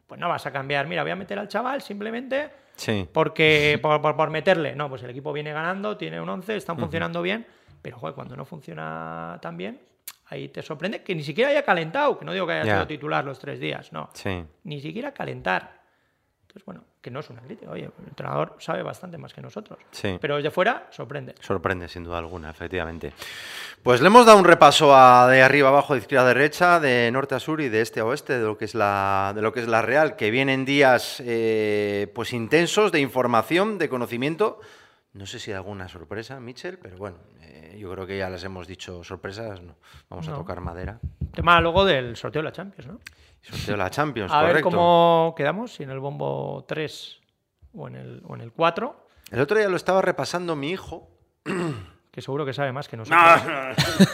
pues 0.09 0.21
no 0.21 0.29
vas 0.29 0.45
a 0.47 0.51
cambiar, 0.51 0.89
mira, 0.89 1.03
voy 1.03 1.13
a 1.13 1.17
meter 1.17 1.39
al 1.39 1.47
chaval 1.47 1.81
simplemente 1.81 2.51
porque 3.13 3.79
por, 4.03 4.31
meterle. 4.31 4.75
No, 4.75 4.89
pues 4.89 5.05
el 5.05 5.11
equipo 5.11 5.33
viene 5.33 5.53
ganando, 5.53 5.97
tiene 5.97 6.21
un 6.21 6.29
11, 6.29 6.57
están 6.57 6.77
funcionando 6.77 7.23
bien, 7.23 7.47
pero 7.81 8.01
joder, 8.01 8.17
cuando 8.17 8.35
no 8.35 8.45
funciona 8.45 9.39
tan 9.41 9.57
bien, 9.57 9.81
ahí 10.27 10.49
te 10.49 10.63
sorprende 10.63 11.03
que 11.03 11.15
ni 11.15 11.23
siquiera 11.23 11.51
haya 11.51 11.65
calentado, 11.65 12.19
que 12.19 12.25
no 12.25 12.33
digo 12.33 12.47
que 12.47 12.55
haya 12.55 12.65
sido 12.65 12.87
titular 12.87 13.25
los 13.25 13.39
tres 13.39 13.61
días, 13.61 13.93
no. 13.93 14.11
Ni 14.65 14.81
siquiera 14.81 15.13
calentar. 15.13 15.85
Entonces, 16.43 16.67
bueno, 16.67 16.85
que 17.01 17.11
no 17.11 17.19
es 17.21 17.29
una 17.31 17.43
crítica. 17.43 17.71
Oye, 17.71 17.85
el 17.85 18.09
entrenador 18.09 18.57
sabe 18.61 18.83
bastante 18.83 19.19
más 19.19 19.35
que 19.35 19.43
nosotros. 19.43 19.79
Sí. 19.91 20.19
Pero 20.21 20.37
desde 20.37 20.53
fuera 20.53 20.87
sorprende. 20.91 21.35
Sorprende, 21.41 21.89
sin 21.89 22.05
duda 22.05 22.19
alguna, 22.19 22.49
efectivamente. 22.51 23.13
Pues 23.83 24.01
le 24.01 24.07
hemos 24.07 24.25
dado 24.25 24.39
un 24.39 24.45
repaso 24.45 24.95
a 24.95 25.29
de 25.29 25.43
arriba 25.43 25.71
abajo, 25.71 25.95
de 25.95 26.01
izquierda 26.01 26.27
a 26.27 26.29
derecha, 26.29 26.79
de 26.79 27.11
norte 27.13 27.35
a 27.35 27.41
sur 27.41 27.61
y 27.61 27.69
de 27.69 27.81
este 27.81 28.01
a 28.01 28.05
oeste, 28.05 28.39
de 28.39 28.45
lo 28.45 28.57
que 28.57 28.67
es 28.67 28.75
la, 28.77 29.33
de 29.35 29.43
lo 29.43 29.53
que 29.53 29.61
es 29.61 29.69
la 29.69 29.83
Real, 29.83 30.15
que 30.15 30.31
vienen 30.31 30.65
días 30.65 31.21
eh, 31.27 32.11
pues 32.15 32.33
intensos 32.33 32.93
de 32.93 33.01
información, 33.01 33.77
de 33.77 33.89
conocimiento. 33.89 34.61
No 35.15 35.27
sé 35.27 35.39
si 35.39 35.53
hay 35.53 35.57
alguna 35.57 35.89
sorpresa, 35.89 36.41
Michel, 36.41 36.79
pero 36.79 36.97
bueno, 36.97 37.19
eh, 37.41 37.77
yo 37.79 37.91
creo 37.93 38.05
que 38.07 38.19
ya 38.19 38.29
les 38.29 38.43
hemos 38.43 38.67
dicho 38.67 39.05
sorpresas, 39.05 39.63
no. 39.63 39.77
Vamos 40.11 40.27
a 40.29 40.35
tocar 40.35 40.61
madera. 40.61 40.99
Tema 41.33 41.61
luego 41.61 41.85
del 41.85 42.17
sorteo 42.17 42.43
de 42.43 42.45
la 42.45 42.53
Champions, 42.53 42.89
¿no? 42.91 43.01
Sorteo 43.41 43.75
de 43.75 43.79
la 43.79 43.91
Champions, 43.91 44.33
a 44.35 44.43
ver 44.43 44.61
cómo 44.61 45.33
quedamos, 45.37 45.73
si 45.75 45.85
en 45.85 45.91
el 45.91 46.01
bombo 46.01 46.65
3 46.67 47.21
o 47.75 47.87
en 47.89 47.95
el, 47.95 48.23
o 48.27 48.35
en 48.35 48.41
el 48.41 48.51
4. 48.51 49.07
El 49.31 49.41
otro 49.41 49.57
día 49.57 49.69
lo 49.69 49.77
estaba 49.77 50.03
repasando 50.03 50.57
mi 50.57 50.71
hijo. 50.71 51.09
Que 52.15 52.23
seguro 52.23 52.47
que 52.47 52.53
sabe 52.53 52.71
más 52.71 52.87
que 52.87 52.97
nosotros. 52.97 53.21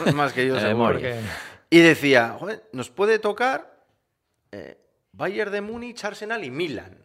No, 0.07 0.13
más 0.15 0.33
que 0.33 0.47
yo 0.47 0.59
seguro. 0.61 0.99
Y 1.69 1.81
decía, 1.81 2.39
nos 2.73 2.89
puede 2.89 3.19
tocar 3.19 3.85
eh, 4.53 4.81
Bayern 5.13 5.53
de 5.53 5.61
Múnich, 5.61 6.03
Arsenal 6.03 6.43
y 6.43 6.51
Milan. 6.51 6.97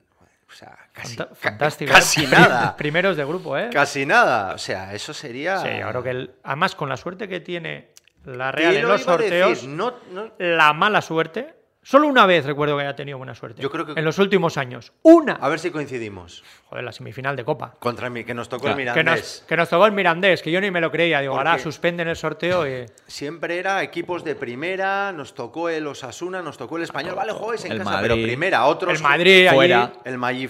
O 0.48 0.54
sea, 0.54 0.78
casi, 0.94 1.18
Fantástico. 1.34 1.92
casi 1.92 2.24
¿eh? 2.24 2.28
nada. 2.30 2.76
Primeros 2.78 3.18
de 3.18 3.26
grupo, 3.26 3.58
¿eh? 3.58 3.70
Casi 3.72 4.06
nada. 4.06 4.54
O 4.54 4.58
sea, 4.58 4.94
eso 4.94 5.14
sería. 5.14 5.60
Sí, 5.60 5.82
ahora 5.82 6.04
que 6.04 6.10
el... 6.12 6.36
además 6.44 6.76
con 6.76 6.88
la 6.90 6.98
suerte 6.98 7.28
que 7.28 7.40
tiene 7.40 7.94
la 8.26 8.52
Real 8.52 8.76
en 8.76 8.88
los 8.88 9.02
sorteos, 9.02 9.66
no, 9.66 9.96
la 10.38 10.74
mala 10.74 11.02
suerte 11.02 11.65
Solo 11.88 12.08
una 12.08 12.26
vez 12.26 12.48
recuerdo 12.48 12.76
que 12.78 12.82
haya 12.82 12.96
tenido 12.96 13.20
buena 13.20 13.36
suerte. 13.36 13.62
Yo 13.62 13.70
creo 13.70 13.86
que... 13.86 13.92
En 13.92 14.04
los 14.04 14.18
últimos 14.18 14.58
años. 14.58 14.92
¡Una! 15.04 15.34
A 15.34 15.48
ver 15.50 15.60
si 15.60 15.70
coincidimos. 15.70 16.44
Joder, 16.68 16.84
la 16.84 16.92
semifinal 16.92 17.36
de 17.36 17.46
Copa. 17.46 17.76
Contra 17.78 18.10
mí, 18.10 18.24
que 18.24 18.34
nos 18.34 18.50
tocó 18.50 18.70
el 18.70 18.76
Mirandés. 18.76 19.46
Que 19.48 19.56
nos, 19.56 19.70
tocó 19.70 19.86
el 19.86 19.92
Mirandés, 19.92 20.42
que 20.42 20.50
yo 20.50 20.60
ni 20.60 20.72
me 20.72 20.82
lo 20.82 20.90
creía. 20.90 21.20
Digo, 21.20 21.38
ahora 21.38 21.60
suspenden 21.60 22.08
el 22.08 22.16
sorteo 22.16 22.68
y... 22.68 22.88
Siempre 23.06 23.60
era 23.60 23.84
equipos 23.84 24.24
de 24.24 24.34
primera, 24.34 25.12
nos 25.12 25.36
tocó 25.36 25.70
el 25.70 25.86
Osasuna, 25.86 26.42
nos 26.42 26.58
tocó 26.58 26.78
el 26.78 26.84
Español. 26.84 27.14
Vale, 27.14 27.34
juegues 27.34 27.66
en 27.66 27.78
casa, 27.78 28.00
pero 28.02 28.16
primera. 28.16 28.66
Otros... 28.66 28.98
El 28.98 29.04
Madrid 29.04 29.48
fuera. 29.54 29.94
El, 30.06 30.18
Madrid, 30.18 30.50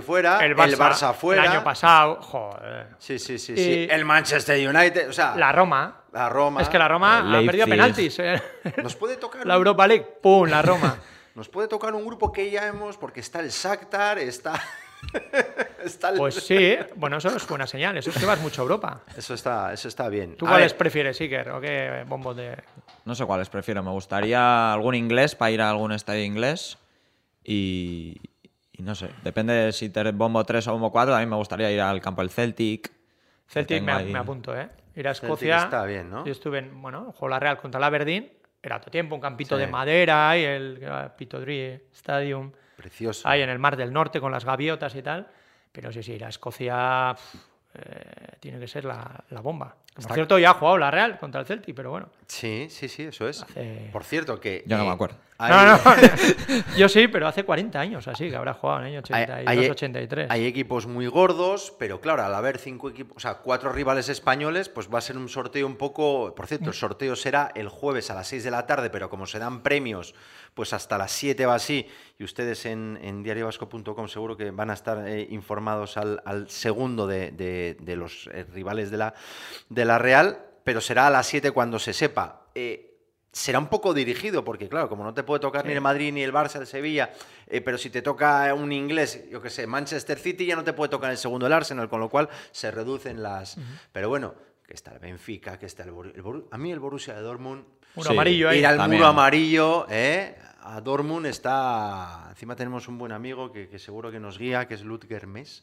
fuera. 0.00 0.46
El 0.46 0.54
Barça, 0.54 1.12
fuera. 1.14 1.42
El 1.42 1.50
año 1.50 1.64
pasado, 1.64 2.22
joder. 2.22 2.90
Sí, 3.00 3.18
sí, 3.18 3.40
sí. 3.40 3.56
sí. 3.56 3.88
El 3.90 4.04
Manchester 4.04 4.56
United, 4.68 5.08
o 5.08 5.12
sea... 5.12 5.34
La 5.34 5.50
Roma. 5.50 6.02
La 6.16 6.30
Roma. 6.30 6.62
Es 6.62 6.70
que 6.70 6.78
la 6.78 6.88
Roma 6.88 7.18
ha 7.18 7.42
perdido 7.42 7.66
penaltis. 7.66 8.18
Eh. 8.20 8.42
Nos 8.82 8.96
puede 8.96 9.18
tocar... 9.18 9.46
La 9.46 9.54
Europa 9.54 9.86
League, 9.86 10.06
¡pum! 10.22 10.48
La 10.48 10.62
Roma. 10.62 10.96
Nos 11.34 11.50
puede 11.50 11.68
tocar 11.68 11.94
un 11.94 12.06
grupo 12.06 12.32
que 12.32 12.50
ya 12.50 12.66
hemos, 12.66 12.96
porque 12.96 13.20
está 13.20 13.40
el 13.40 13.50
Shakhtar, 13.50 14.18
está... 14.18 14.58
está 15.84 16.14
Pues 16.14 16.36
sí, 16.36 16.74
bueno, 16.94 17.18
eso 17.18 17.28
es 17.36 17.46
buena 17.46 17.66
señal, 17.66 17.98
eso 17.98 18.08
es 18.08 18.16
que 18.16 18.24
vas 18.24 18.40
mucho 18.40 18.62
a 18.62 18.64
Europa. 18.64 19.02
Eso 19.14 19.34
está, 19.34 19.74
eso 19.74 19.88
está 19.88 20.08
bien. 20.08 20.36
¿Tú 20.36 20.46
cuáles 20.46 20.72
prefieres, 20.72 21.20
Iker, 21.20 21.50
o 21.50 21.60
qué 21.60 22.06
bombo 22.08 22.32
de...? 22.32 22.56
No 23.04 23.14
sé 23.14 23.26
cuáles 23.26 23.50
prefiero, 23.50 23.82
me 23.82 23.90
gustaría 23.90 24.72
algún 24.72 24.94
inglés 24.94 25.34
para 25.34 25.50
ir 25.50 25.60
a 25.60 25.68
algún 25.68 25.92
estadio 25.92 26.24
inglés 26.24 26.78
y, 27.44 28.18
no 28.78 28.94
sé, 28.94 29.10
depende 29.22 29.70
si 29.72 29.90
te 29.90 30.10
bombo 30.12 30.42
3 30.42 30.66
o 30.68 30.72
bombo 30.72 30.90
4, 30.90 31.14
a 31.14 31.20
mí 31.20 31.26
me 31.26 31.36
gustaría 31.36 31.70
ir 31.70 31.82
al 31.82 32.00
campo 32.00 32.22
del 32.22 32.30
Celtic. 32.30 32.90
Celtic 33.46 33.82
me, 33.82 34.16
apunto, 34.16 34.56
¿eh? 34.56 34.70
Ir 34.96 35.06
a 35.06 35.12
Escocia. 35.12 35.58
está 35.58 35.84
bien, 35.84 36.10
¿no? 36.10 36.24
Yo 36.24 36.32
estuve 36.32 36.58
en, 36.58 36.82
bueno, 36.82 37.12
juego 37.12 37.28
la 37.28 37.38
Real 37.38 37.58
contra 37.58 37.78
la 37.78 37.86
Aberdeen 37.86 38.32
era 38.66 38.80
todo 38.80 38.90
tiempo, 38.90 39.14
un 39.14 39.20
campito 39.20 39.56
de 39.56 39.68
madera 39.68 40.36
y 40.36 40.44
el 40.44 40.80
Pitodrie 41.16 41.86
Stadium. 41.92 42.50
Precioso. 42.76 43.28
Ahí 43.28 43.40
en 43.40 43.48
el 43.48 43.60
Mar 43.60 43.76
del 43.76 43.92
Norte 43.92 44.20
con 44.20 44.32
las 44.32 44.44
gaviotas 44.44 44.94
y 44.96 45.02
tal. 45.02 45.28
Pero 45.70 45.92
sí, 45.92 46.02
sí, 46.02 46.14
ir 46.14 46.24
a 46.24 46.28
Escocia 46.28 47.14
eh, 47.76 48.36
tiene 48.40 48.58
que 48.58 48.68
ser 48.68 48.84
la, 48.84 49.24
bomba. 49.42 49.76
Por 49.94 50.12
cierto, 50.12 50.38
ya 50.38 50.50
ha 50.50 50.54
jugado 50.54 50.78
la 50.78 50.90
Real 50.90 51.18
contra 51.18 51.40
el 51.40 51.46
Celtic, 51.46 51.74
pero 51.74 51.90
bueno. 51.90 52.08
Sí, 52.26 52.68
sí, 52.70 52.88
sí, 52.88 53.04
eso 53.04 53.28
es. 53.28 53.44
Por 53.92 54.04
cierto, 54.04 54.38
que. 54.40 54.62
Yo 54.66 54.76
no 54.76 54.84
me 54.84 54.90
acuerdo. 54.90 55.16
No, 55.38 55.66
no, 55.66 55.78
yo 56.78 56.88
sí, 56.88 57.08
pero 57.08 57.28
hace 57.28 57.44
40 57.44 57.78
años 57.78 58.08
así, 58.08 58.30
que 58.30 58.36
habrá 58.36 58.54
jugado 58.54 58.80
en 58.80 58.86
el 58.86 58.92
año 58.92 59.00
82, 59.00 59.70
83. 59.70 60.30
Hay 60.30 60.46
equipos 60.46 60.86
muy 60.86 61.06
gordos, 61.08 61.74
pero 61.78 62.00
claro, 62.00 62.24
al 62.24 62.34
haber 62.34 62.58
cinco 62.58 62.88
equipos, 62.88 63.16
o 63.18 63.20
sea, 63.20 63.34
cuatro 63.34 63.70
rivales 63.70 64.08
españoles, 64.08 64.70
pues 64.70 64.88
va 64.92 64.98
a 64.98 65.02
ser 65.02 65.18
un 65.18 65.28
sorteo 65.28 65.66
un 65.66 65.76
poco. 65.76 66.34
Por 66.34 66.46
cierto, 66.46 66.70
el 66.70 66.74
sorteo 66.74 67.16
será 67.16 67.52
el 67.54 67.68
jueves 67.68 68.10
a 68.10 68.14
las 68.14 68.28
6 68.28 68.44
de 68.44 68.50
la 68.50 68.66
tarde, 68.66 68.88
pero 68.88 69.10
como 69.10 69.26
se 69.26 69.38
dan 69.38 69.62
premios, 69.62 70.14
pues 70.56 70.72
hasta 70.72 70.96
las 70.96 71.12
7 71.12 71.44
va 71.44 71.54
así, 71.54 71.86
y 72.18 72.24
ustedes 72.24 72.64
en, 72.64 72.98
en 73.02 73.22
diariovasco.com 73.22 74.08
seguro 74.08 74.36
que 74.38 74.50
van 74.50 74.70
a 74.70 74.72
estar 74.72 75.06
eh, 75.06 75.28
informados 75.30 75.98
al, 75.98 76.48
segundo 76.48 77.06
de, 77.06 77.76
los 77.96 78.28
eh, 78.32 78.46
rivales 78.54 78.90
de 78.90 78.96
la, 78.96 79.14
de 79.68 79.84
la 79.84 79.98
Real, 79.98 80.46
pero 80.64 80.80
será 80.80 81.08
a 81.08 81.10
las 81.10 81.26
7 81.26 81.50
cuando 81.50 81.78
se 81.78 81.92
sepa. 81.92 82.46
Eh, 82.54 82.96
será 83.36 83.58
un 83.58 83.66
poco 83.66 83.92
dirigido, 83.92 84.42
porque 84.42 84.66
claro, 84.66 84.88
como 84.88 85.04
no 85.04 85.12
te 85.12 85.22
puede 85.22 85.40
tocar 85.40 85.66
ni 85.66 85.74
el 85.74 85.82
Madrid 85.82 86.10
ni 86.10 86.22
el 86.22 86.32
Barça, 86.32 86.58
el 86.58 86.66
Sevilla, 86.66 87.12
eh, 87.46 87.60
pero 87.60 87.76
si 87.76 87.90
te 87.90 88.00
toca 88.00 88.52
un 88.54 88.72
inglés, 88.72 89.28
yo 89.30 89.42
que 89.42 89.50
sé, 89.50 89.66
Manchester 89.66 90.18
City, 90.18 90.46
ya 90.46 90.56
no 90.56 90.64
te 90.64 90.72
puede 90.72 90.88
tocar 90.88 91.10
el 91.10 91.18
segundo 91.18 91.46
el 91.46 91.52
Arsenal, 91.52 91.90
con 91.90 92.00
lo 92.00 92.08
cual 92.08 92.30
se 92.50 92.70
reducen 92.70 93.22
las... 93.22 93.58
Pero 93.92 94.08
bueno, 94.08 94.34
que 94.66 94.72
está 94.72 94.94
el 94.94 95.00
Benfica, 95.00 95.58
que 95.58 95.66
está 95.66 95.82
el, 95.82 95.92
A 96.50 96.56
mí 96.56 96.72
el 96.72 96.80
Borussia 96.80 97.14
de 97.14 97.20
Dortmund... 97.20 97.64
Muro 97.94 98.10
amarillo 98.10 98.48
ahí. 98.48 98.58
Ir 98.58 98.66
al 98.66 98.88
muro 98.88 99.06
amarillo, 99.06 99.86
¿eh? 99.90 100.36
A 100.68 100.80
Dortmund 100.80 101.26
está... 101.26 102.26
Encima 102.30 102.56
tenemos 102.56 102.88
un 102.88 102.98
buen 102.98 103.12
amigo 103.12 103.52
que, 103.52 103.68
que 103.68 103.78
seguro 103.78 104.10
que 104.10 104.18
nos 104.18 104.38
guía, 104.38 104.66
que 104.66 104.74
es 104.74 104.82
Ludger 104.82 105.26
Mess 105.26 105.62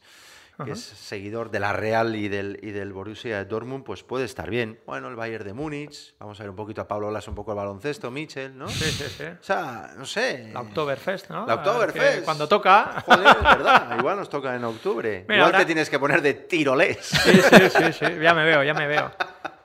que 0.62 0.70
es 0.70 0.80
seguidor 0.80 1.50
de 1.50 1.58
la 1.58 1.72
Real 1.72 2.14
y 2.14 2.28
del, 2.28 2.60
y 2.62 2.70
del 2.70 2.92
Borussia 2.92 3.38
de 3.38 3.44
Dortmund, 3.44 3.84
pues 3.84 4.04
puede 4.04 4.24
estar 4.24 4.50
bien. 4.50 4.78
Bueno, 4.86 5.08
el 5.08 5.16
Bayern 5.16 5.44
de 5.44 5.52
Múnich, 5.52 6.14
vamos 6.18 6.38
a 6.38 6.44
ver 6.44 6.50
un 6.50 6.56
poquito 6.56 6.80
a 6.80 6.88
Pablo 6.88 7.08
Olas, 7.08 7.26
un 7.26 7.34
poco 7.34 7.52
el 7.52 7.56
baloncesto, 7.56 8.10
Michel, 8.10 8.56
¿no? 8.56 8.68
Sí, 8.68 8.84
sí, 8.84 9.04
sí. 9.08 9.24
O 9.24 9.42
sea, 9.42 9.92
no 9.96 10.06
sé. 10.06 10.50
La 10.52 10.60
Oktoberfest, 10.60 11.30
¿no? 11.30 11.46
La 11.46 11.54
Oktoberfest. 11.54 12.24
Cuando 12.24 12.46
toca. 12.46 13.02
Joder, 13.04 13.36
es 13.36 13.42
verdad, 13.42 13.96
igual 13.98 14.16
nos 14.16 14.28
toca 14.28 14.54
en 14.54 14.64
octubre. 14.64 15.26
igual 15.28 15.56
te 15.56 15.64
tienes 15.64 15.90
que 15.90 15.98
poner 15.98 16.22
de 16.22 16.34
tirolés. 16.34 16.98
Sí, 17.04 17.32
sí, 17.32 17.70
sí, 17.70 17.92
sí, 17.92 18.06
ya 18.22 18.34
me 18.34 18.44
veo, 18.44 18.62
ya 18.62 18.74
me 18.74 18.86
veo. 18.86 19.10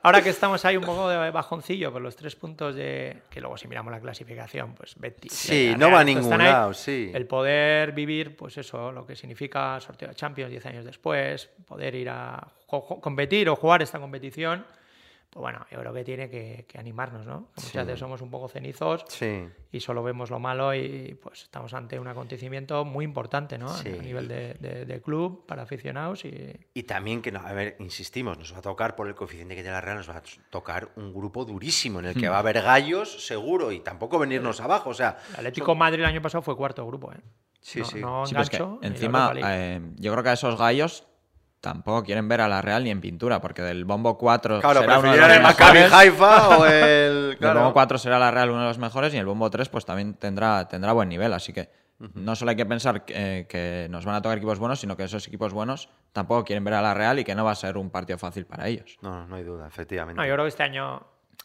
Ahora 0.02 0.22
que 0.22 0.30
estamos 0.30 0.64
ahí 0.64 0.76
un 0.76 0.84
poco 0.84 1.08
de 1.08 1.30
bajoncillo 1.30 1.92
por 1.92 2.00
los 2.00 2.16
tres 2.16 2.34
puntos 2.34 2.74
de. 2.74 3.22
que 3.28 3.40
luego 3.40 3.56
si 3.58 3.68
miramos 3.68 3.92
la 3.92 4.00
clasificación, 4.00 4.74
pues 4.74 4.94
Betis. 4.96 5.32
Sí, 5.32 5.74
no 5.76 5.90
va 5.90 6.00
a 6.00 6.04
ningún 6.04 6.38
lado, 6.38 6.72
sí. 6.72 7.10
El 7.12 7.26
poder 7.26 7.92
vivir, 7.92 8.36
pues 8.36 8.56
eso, 8.56 8.92
lo 8.92 9.06
que 9.06 9.14
significa 9.14 9.78
sorteo 9.80 10.08
de 10.08 10.14
Champions 10.14 10.50
10 10.50 10.66
años 10.66 10.84
después, 10.84 11.50
poder 11.66 11.94
ir 11.94 12.08
a 12.08 12.48
competir 12.66 13.48
o 13.50 13.56
jugar 13.56 13.82
esta 13.82 13.98
competición 13.98 14.64
pues 15.30 15.40
bueno, 15.42 15.64
yo 15.70 15.78
creo 15.78 15.92
que 15.92 16.02
tiene 16.02 16.28
que, 16.28 16.66
animarnos, 16.76 17.24
¿no? 17.24 17.50
muchas 17.56 17.86
veces 17.86 18.00
somos 18.00 18.20
un 18.20 18.30
poco 18.30 18.48
cenizos 18.48 19.04
y 19.70 19.78
solo 19.78 20.02
vemos 20.02 20.28
lo 20.28 20.40
malo 20.40 20.74
y 20.74 21.16
pues 21.22 21.42
estamos 21.42 21.72
ante 21.72 22.00
un 22.00 22.08
acontecimiento 22.08 22.84
muy 22.84 23.04
importante, 23.04 23.56
¿no? 23.56 23.72
A 23.72 23.82
nivel 23.84 24.26
de, 24.26 25.00
club, 25.04 25.46
para 25.46 25.62
aficionados 25.62 26.24
y... 26.24 26.50
Y 26.74 26.82
también 26.82 27.22
que, 27.22 27.30
no, 27.30 27.40
a 27.40 27.52
ver, 27.52 27.76
insistimos, 27.78 28.38
nos 28.38 28.52
va 28.52 28.58
a 28.58 28.62
tocar 28.62 28.96
por 28.96 29.06
el 29.06 29.14
coeficiente 29.14 29.54
que 29.54 29.62
tiene 29.62 29.74
la 29.74 29.80
Real, 29.80 29.98
nos 29.98 30.10
va 30.10 30.16
a 30.16 30.22
tocar 30.50 30.90
un 30.96 31.14
grupo 31.14 31.44
durísimo 31.44 32.00
en 32.00 32.06
el 32.06 32.14
que 32.14 32.28
hmm. 32.28 32.32
va 32.32 32.36
a 32.36 32.40
haber 32.40 32.60
gallos, 32.60 33.24
seguro, 33.24 33.70
y 33.70 33.78
tampoco 33.80 34.18
venirnos 34.18 34.60
abajo, 34.60 34.90
o 34.90 34.94
sea... 34.94 35.18
El 35.30 35.36
Atlético 35.36 35.76
Madrid 35.76 36.00
el 36.00 36.06
año 36.06 36.22
pasado 36.22 36.42
fue 36.42 36.56
cuarto 36.56 36.84
grupo, 36.84 37.12
¿eh? 37.12 37.20
Sí, 37.60 37.84
sí. 37.84 38.00
No 38.00 38.26
sí, 38.26 38.34
encima, 38.82 39.32
eh, 39.36 39.80
yo 39.96 40.12
creo 40.12 40.24
que 40.24 40.30
a 40.30 40.32
esos 40.32 40.58
gallos 40.58 41.06
tampoco 41.60 42.02
quieren 42.04 42.28
ver 42.28 42.40
a 42.40 42.48
la 42.48 42.62
Real 42.62 42.84
ni 42.84 42.90
en 42.90 43.00
pintura, 43.00 43.40
porque 43.40 43.62
del 43.62 43.84
bombo 43.84 44.16
4 44.16 44.60
claro, 44.60 44.80
será 44.80 44.98
uno 44.98 45.12
de 45.12 45.18
los 45.18 45.30
el 45.30 45.42
mejores. 45.42 45.92
Haifa 45.92 46.58
o 46.58 46.66
el... 46.66 47.38
el 47.40 47.54
bombo 47.54 47.72
4 47.72 47.98
será 47.98 48.18
la 48.18 48.30
Real 48.30 48.50
uno 48.50 48.60
de 48.60 48.68
los 48.68 48.78
mejores 48.78 49.14
y 49.14 49.18
el 49.18 49.26
bombo 49.26 49.50
3 49.50 49.68
pues 49.68 49.84
también 49.84 50.14
tendrá, 50.14 50.66
tendrá 50.68 50.92
buen 50.92 51.08
nivel, 51.08 51.32
así 51.32 51.52
que 51.52 51.70
no 52.14 52.34
solo 52.34 52.50
hay 52.50 52.56
que 52.56 52.64
pensar 52.64 53.04
que, 53.04 53.86
nos 53.90 54.06
van 54.06 54.14
a 54.14 54.22
tocar 54.22 54.38
equipos 54.38 54.58
buenos, 54.58 54.80
sino 54.80 54.96
que 54.96 55.04
esos 55.04 55.26
equipos 55.28 55.52
buenos 55.52 55.90
tampoco 56.12 56.44
quieren 56.44 56.64
ver 56.64 56.74
a 56.74 56.82
la 56.82 56.94
Real 56.94 57.18
y 57.18 57.24
que 57.24 57.34
no 57.34 57.44
va 57.44 57.50
a 57.50 57.56
ser 57.56 57.76
un 57.76 57.90
partido 57.90 58.18
fácil 58.18 58.46
para 58.46 58.68
ellos. 58.68 58.96
No, 59.02 59.26
no 59.26 59.36
hay 59.36 59.44
duda, 59.44 59.66
efectivamente. 59.66 60.18
No, 60.18 60.26
yo 60.26 60.32
creo 60.32 60.44
que 60.44 60.48
este 60.48 60.62
año 60.62 61.02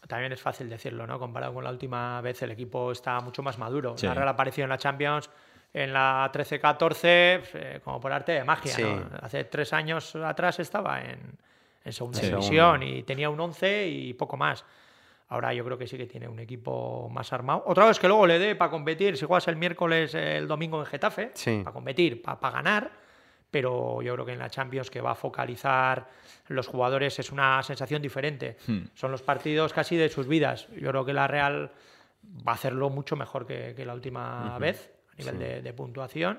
también 0.08 0.32
es 0.32 0.40
fácil 0.40 0.70
decirlo, 0.70 1.06
¿no? 1.06 1.18
Comparado 1.18 1.52
con 1.52 1.62
la 1.62 1.70
última 1.70 2.20
vez, 2.22 2.40
el 2.42 2.52
equipo 2.52 2.90
está 2.90 3.20
mucho 3.20 3.42
más 3.42 3.58
maduro. 3.58 3.96
La 4.00 4.14
Real 4.14 4.28
apareció 4.28 4.64
en 4.64 4.70
la 4.70 4.78
Champions 4.78 5.28
en 5.76 5.92
la 5.92 6.30
13-14, 6.32 6.96
eh, 7.52 7.80
como 7.84 8.00
por 8.00 8.10
arte 8.10 8.32
de 8.32 8.44
magia. 8.44 9.10
Hace 9.20 9.44
tres 9.44 9.74
años 9.74 10.16
atrás 10.16 10.58
estaba 10.58 11.02
en, 11.02 11.36
segunda 11.92 12.18
división 12.18 12.82
y 12.82 13.02
tenía 13.02 13.28
un 13.28 13.38
11 13.38 13.86
y 13.86 14.14
poco 14.14 14.38
más. 14.38 14.64
Ahora 15.28 15.52
yo 15.52 15.66
creo 15.66 15.76
que 15.76 15.86
sí 15.86 15.98
que 15.98 16.06
tiene 16.06 16.28
un 16.28 16.38
equipo 16.38 17.10
más 17.10 17.30
armado. 17.34 17.62
Otra 17.66 17.84
vez 17.84 17.98
que 17.98 18.08
luego 18.08 18.26
le 18.26 18.38
dé 18.38 18.56
para 18.56 18.70
competir, 18.70 19.18
si 19.18 19.26
juegas 19.26 19.48
el 19.48 19.56
miércoles, 19.56 20.14
el 20.14 20.48
domingo 20.48 20.80
en 20.80 20.86
Getafe, 20.86 21.32
para 21.62 21.72
competir, 21.74 22.22
para 22.22 22.50
ganar, 22.50 22.90
pero 23.50 24.00
yo 24.00 24.14
creo 24.14 24.24
que 24.24 24.32
en 24.32 24.38
la 24.38 24.48
Champions 24.48 24.90
que 24.90 25.02
va 25.02 25.10
a 25.10 25.14
focalizar 25.14 26.08
los 26.48 26.66
jugadores 26.68 27.18
es 27.18 27.30
una 27.30 27.62
sensación 27.62 28.00
diferente. 28.00 28.56
Hmm. 28.66 28.84
Son 28.94 29.10
los 29.10 29.20
partidos 29.20 29.74
casi 29.74 29.96
de 29.96 30.08
sus 30.08 30.26
vidas. 30.26 30.68
Yo 30.68 30.88
creo 30.88 31.04
que 31.04 31.12
la 31.12 31.26
Real 31.26 31.70
va 32.48 32.52
a 32.52 32.54
hacerlo 32.54 32.88
mucho 32.88 33.14
mejor 33.14 33.46
que, 33.46 33.84
la 33.84 33.92
última 33.92 34.58
vez 34.58 34.95
a 35.18 35.32
nivel 35.32 35.62
de 35.62 35.72
puntuación 35.72 36.38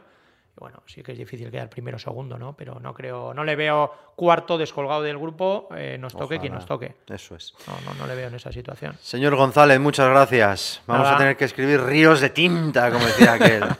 bueno, 0.59 0.81
sí 0.87 1.03
que 1.03 1.11
es 1.11 1.17
difícil 1.17 1.51
quedar 1.51 1.69
primero 1.69 1.97
o 1.97 1.99
segundo, 1.99 2.37
¿no? 2.37 2.55
Pero 2.57 2.79
no 2.79 2.93
creo, 2.93 3.33
no 3.33 3.43
le 3.43 3.55
veo 3.55 3.91
cuarto 4.15 4.57
descolgado 4.57 5.03
del 5.03 5.17
grupo, 5.17 5.69
eh, 5.75 5.97
nos 5.99 6.15
toque 6.15 6.39
quien 6.39 6.53
nos 6.53 6.65
toque. 6.65 6.95
Eso 7.07 7.35
es. 7.35 7.53
No, 7.67 7.73
no, 7.85 7.93
no, 7.99 8.07
le 8.07 8.15
veo 8.15 8.27
en 8.27 8.35
esa 8.35 8.51
situación. 8.51 8.95
Señor 8.99 9.35
González, 9.35 9.79
muchas 9.79 10.09
gracias. 10.09 10.81
Vamos 10.87 11.07
a 11.07 11.17
tener 11.17 11.37
que 11.37 11.45
escribir 11.45 11.81
ríos 11.81 12.21
de 12.21 12.31
tinta, 12.31 12.91
como 12.91 13.05
decía 13.05 13.33
aquel. 13.33 13.63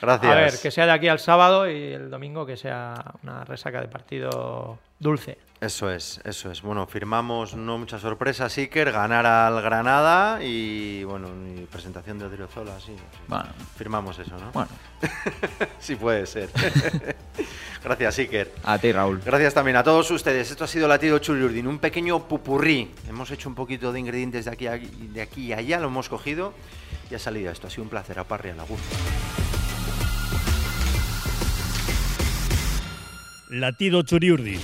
Gracias. 0.00 0.32
A 0.32 0.34
ver, 0.34 0.52
que 0.60 0.70
sea 0.70 0.84
de 0.84 0.92
aquí 0.92 1.08
al 1.08 1.18
sábado 1.18 1.66
y 1.66 1.94
el 1.94 2.10
domingo 2.10 2.44
que 2.44 2.58
sea 2.58 3.14
una 3.22 3.42
resaca 3.42 3.80
de 3.80 3.88
partido 3.88 4.78
dulce. 4.98 5.38
Eso 5.64 5.90
es, 5.90 6.20
eso 6.24 6.50
es. 6.50 6.60
Bueno, 6.60 6.86
firmamos 6.86 7.54
no 7.54 7.78
mucha 7.78 7.98
sorpresa, 7.98 8.48
Iker, 8.54 8.92
ganar 8.92 9.24
al 9.24 9.62
Granada 9.62 10.44
y 10.44 11.02
bueno, 11.04 11.28
mi 11.30 11.62
presentación 11.62 12.18
de 12.18 12.26
Odriozola, 12.26 12.78
sí. 12.78 12.94
Bueno. 13.26 13.46
Firmamos 13.74 14.18
eso, 14.18 14.36
¿no? 14.36 14.52
Bueno. 14.52 14.68
sí 15.80 15.96
puede 15.96 16.26
ser. 16.26 16.50
Gracias, 17.82 18.18
Iker. 18.18 18.52
A 18.62 18.76
ti, 18.76 18.92
Raúl. 18.92 19.22
Gracias 19.24 19.54
también 19.54 19.78
a 19.78 19.82
todos 19.82 20.10
ustedes. 20.10 20.50
Esto 20.50 20.64
ha 20.64 20.68
sido 20.68 20.86
Latido 20.86 21.18
Chulurdin, 21.18 21.66
un 21.66 21.78
pequeño 21.78 22.28
pupurrí. 22.28 22.90
Hemos 23.08 23.30
hecho 23.30 23.48
un 23.48 23.54
poquito 23.54 23.90
de 23.90 24.00
ingredientes 24.00 24.44
de 24.44 24.50
aquí, 24.50 24.66
de 24.66 25.22
aquí 25.22 25.46
y 25.46 25.52
allá, 25.54 25.80
lo 25.80 25.86
hemos 25.86 26.10
cogido 26.10 26.52
y 27.10 27.14
ha 27.14 27.18
salido 27.18 27.50
esto. 27.50 27.68
Ha 27.68 27.70
sido 27.70 27.84
un 27.84 27.88
placer. 27.88 28.18
A 28.18 28.24
Parri, 28.24 28.50
a 28.50 28.54
la 28.54 28.64
gusto. 28.64 28.84
Latido 33.48 34.02
Churiurdin 34.02 34.60